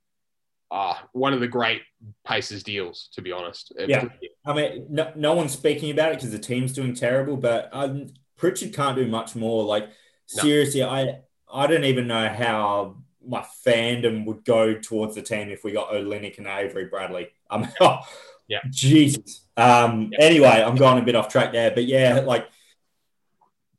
ah, 0.72 1.08
one 1.14 1.34
of 1.34 1.40
the 1.40 1.48
great 1.48 1.82
Pacers 2.26 2.64
deals, 2.64 3.10
to 3.14 3.22
be 3.22 3.32
honest. 3.32 3.74
Yeah. 3.78 4.06
I 4.46 4.54
mean, 4.54 4.86
no, 4.90 5.12
no 5.16 5.34
one's 5.34 5.54
speaking 5.54 5.92
about 5.92 6.12
it 6.12 6.16
because 6.16 6.32
the 6.32 6.40
team's 6.40 6.74
doing 6.74 6.94
terrible, 6.94 7.38
but 7.38 7.70
um, 7.72 8.08
Pritchard 8.38 8.74
can't 8.74 8.96
do 8.96 9.08
much 9.08 9.36
more. 9.36 9.64
Like, 9.64 9.90
No. 10.36 10.44
seriously, 10.44 10.84
I 10.84 11.22
I 11.52 11.66
don't 11.66 11.86
even 11.86 12.08
know 12.08 12.30
how 12.30 12.98
my 13.26 13.44
fandom 13.66 14.26
would 14.26 14.46
go 14.46 14.76
towards 14.76 15.16
the 15.16 15.22
team 15.22 15.50
if 15.50 15.64
we 15.64 15.72
got 15.72 15.90
Olynyk 15.92 16.38
and 16.38 16.48
Avery 16.48 16.86
Bradley. 16.86 17.30
Oh, 17.82 18.00
Yeah. 18.50 18.60
Jesus. 18.70 19.46
Um, 19.56 20.10
Yeah. 20.12 20.26
Anyway, 20.26 20.48
I'm 20.66 20.76
going 20.76 20.98
a 21.02 21.06
bit 21.06 21.16
off 21.16 21.30
track 21.30 21.54
there, 21.54 21.72
but 21.72 21.86
yeah, 21.86 22.20
like. 22.26 22.50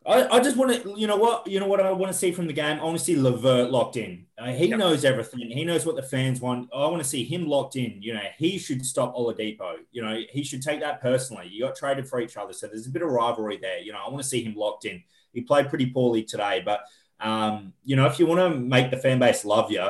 I, 0.06 0.36
I 0.38 0.40
just 0.40 0.56
want 0.56 0.82
to, 0.82 0.94
you 0.98 1.06
know 1.06 1.16
what, 1.18 1.46
you 1.46 1.60
know 1.60 1.66
what 1.66 1.78
I 1.78 1.92
want 1.92 2.10
to 2.10 2.16
see 2.18 2.32
from 2.32 2.46
the 2.46 2.54
game. 2.54 2.80
I 2.80 2.84
want 2.84 2.98
to 2.98 3.04
see 3.04 3.16
LeVert 3.20 3.70
locked 3.70 3.96
in. 3.98 4.24
Uh, 4.38 4.46
he 4.46 4.66
Yep. 4.66 4.78
knows 4.78 5.04
everything. 5.04 5.40
He 5.50 5.62
knows 5.62 5.84
what 5.84 5.94
the 5.94 6.02
fans 6.02 6.40
want. 6.40 6.70
I 6.74 6.86
want 6.86 7.02
to 7.02 7.08
see 7.08 7.22
him 7.22 7.46
locked 7.46 7.76
in. 7.76 8.00
You 8.00 8.14
know, 8.14 8.22
he 8.38 8.56
should 8.58 8.84
stop 8.84 9.14
Oladipo. 9.14 9.74
You 9.92 10.02
know, 10.02 10.18
he 10.30 10.42
should 10.42 10.62
take 10.62 10.80
that 10.80 11.02
personally. 11.02 11.48
You 11.48 11.64
got 11.66 11.76
traded 11.76 12.08
for 12.08 12.18
each 12.18 12.38
other, 12.38 12.54
so 12.54 12.66
there's 12.66 12.86
a 12.86 12.90
bit 12.90 13.02
of 13.02 13.10
rivalry 13.10 13.58
there. 13.58 13.78
You 13.80 13.92
know, 13.92 13.98
I 14.04 14.08
want 14.08 14.22
to 14.22 14.28
see 14.28 14.42
him 14.42 14.54
locked 14.56 14.86
in. 14.86 15.02
He 15.34 15.42
played 15.42 15.68
pretty 15.68 15.86
poorly 15.90 16.22
today, 16.24 16.62
but 16.64 16.80
um, 17.20 17.74
you 17.84 17.94
know, 17.94 18.06
if 18.06 18.18
you 18.18 18.24
want 18.26 18.40
to 18.40 18.58
make 18.58 18.90
the 18.90 18.96
fan 18.96 19.18
base 19.18 19.44
love 19.44 19.70
you, 19.70 19.86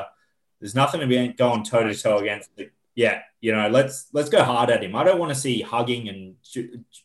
there's 0.59 0.75
nothing 0.75 0.99
to 0.99 1.07
be 1.07 1.29
going 1.29 1.63
toe 1.63 1.83
to 1.87 1.95
toe 1.95 2.17
against. 2.17 2.53
The, 2.57 2.69
yeah, 2.95 3.21
you 3.39 3.51
know, 3.53 3.69
let's 3.69 4.07
let's 4.13 4.29
go 4.29 4.43
hard 4.43 4.69
at 4.69 4.83
him. 4.83 4.95
I 4.95 5.03
don't 5.03 5.19
want 5.19 5.33
to 5.33 5.39
see 5.39 5.61
hugging 5.61 6.09
and 6.09 6.35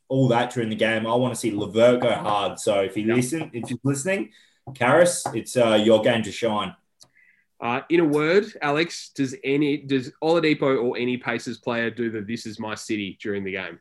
all 0.09 0.29
that 0.29 0.53
during 0.53 0.69
the 0.69 0.77
game. 0.77 1.07
I 1.07 1.15
want 1.15 1.35
to 1.35 1.41
see 1.41 1.51
LeVert 1.53 2.01
go 2.01 2.13
hard. 2.13 2.59
So 2.59 2.81
if 2.81 2.97
you 2.97 3.15
listen, 3.15 3.51
if 3.53 3.71
you're 3.71 3.79
listening, 3.85 4.31
Caris, 4.75 5.25
it's 5.35 5.57
uh, 5.57 5.81
your 5.83 6.03
game 6.03 6.23
to 6.25 6.33
shine. 6.33 6.75
Uh, 7.61 7.81
in 7.89 8.01
a 8.01 8.05
word, 8.05 8.47
Alex, 8.61 9.11
does 9.15 9.35
any 9.43 9.79
does 9.79 10.13
Oladipo 10.23 10.83
or 10.83 10.99
any 10.99 11.17
Pacers 11.17 11.59
player 11.59 11.91
do 11.91 12.11
the 12.11 12.21
"This 12.21 12.47
is 12.47 12.59
my 12.59 12.75
city" 12.75 13.17
during 13.23 13.45
the 13.45 13.53
game? 13.53 13.79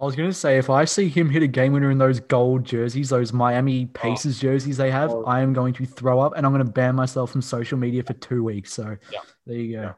I 0.00 0.04
was 0.04 0.16
going 0.16 0.30
to 0.30 0.34
say, 0.34 0.56
if 0.56 0.70
I 0.70 0.86
see 0.86 1.08
him 1.08 1.28
hit 1.28 1.42
a 1.42 1.46
game 1.46 1.74
winner 1.74 1.90
in 1.90 1.98
those 1.98 2.20
gold 2.20 2.64
jerseys, 2.64 3.10
those 3.10 3.34
Miami 3.34 3.84
Pacers 3.86 4.38
jerseys 4.38 4.78
they 4.78 4.90
have, 4.90 5.10
Oh. 5.10 5.24
I 5.24 5.40
am 5.40 5.52
going 5.52 5.74
to 5.74 5.84
throw 5.84 6.20
up 6.20 6.32
and 6.36 6.46
I'm 6.46 6.52
going 6.52 6.64
to 6.64 6.72
ban 6.72 6.94
myself 6.94 7.30
from 7.30 7.42
social 7.42 7.76
media 7.76 8.02
for 8.02 8.14
two 8.14 8.42
weeks. 8.42 8.72
So 8.72 8.96
Yeah. 9.12 9.18
there 9.46 9.56
you 9.56 9.76
go. 9.76 9.94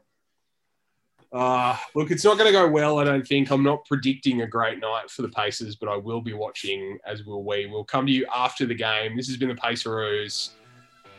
Uh, 1.31 1.77
look, 1.95 2.11
it's 2.11 2.23
not 2.25 2.37
going 2.37 2.47
to 2.47 2.51
go 2.51 2.67
well, 2.67 2.99
I 2.99 3.05
don't 3.05 3.25
think. 3.25 3.49
I'm 3.49 3.63
not 3.63 3.85
predicting 3.85 4.41
a 4.41 4.47
great 4.47 4.79
night 4.79 5.09
for 5.09 5.21
the 5.23 5.29
Pacers, 5.29 5.75
but 5.77 5.87
I 5.89 5.95
will 5.95 6.21
be 6.21 6.33
watching, 6.33 6.99
as 7.07 7.23
will 7.23 7.43
we. 7.43 7.65
We'll 7.65 7.85
come 7.85 8.05
to 8.05 8.11
you 8.11 8.27
after 8.35 8.65
the 8.65 8.75
game. 8.75 9.15
This 9.17 9.27
has 9.29 9.37
been 9.37 9.49
the 9.49 9.55
Paceroos. 9.55 10.51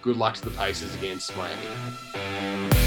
Good 0.03 0.16
luck 0.18 0.35
to 0.35 0.44
the 0.44 0.51
Pacers 0.57 0.94
against 0.94 1.35
Miami. 1.37 2.84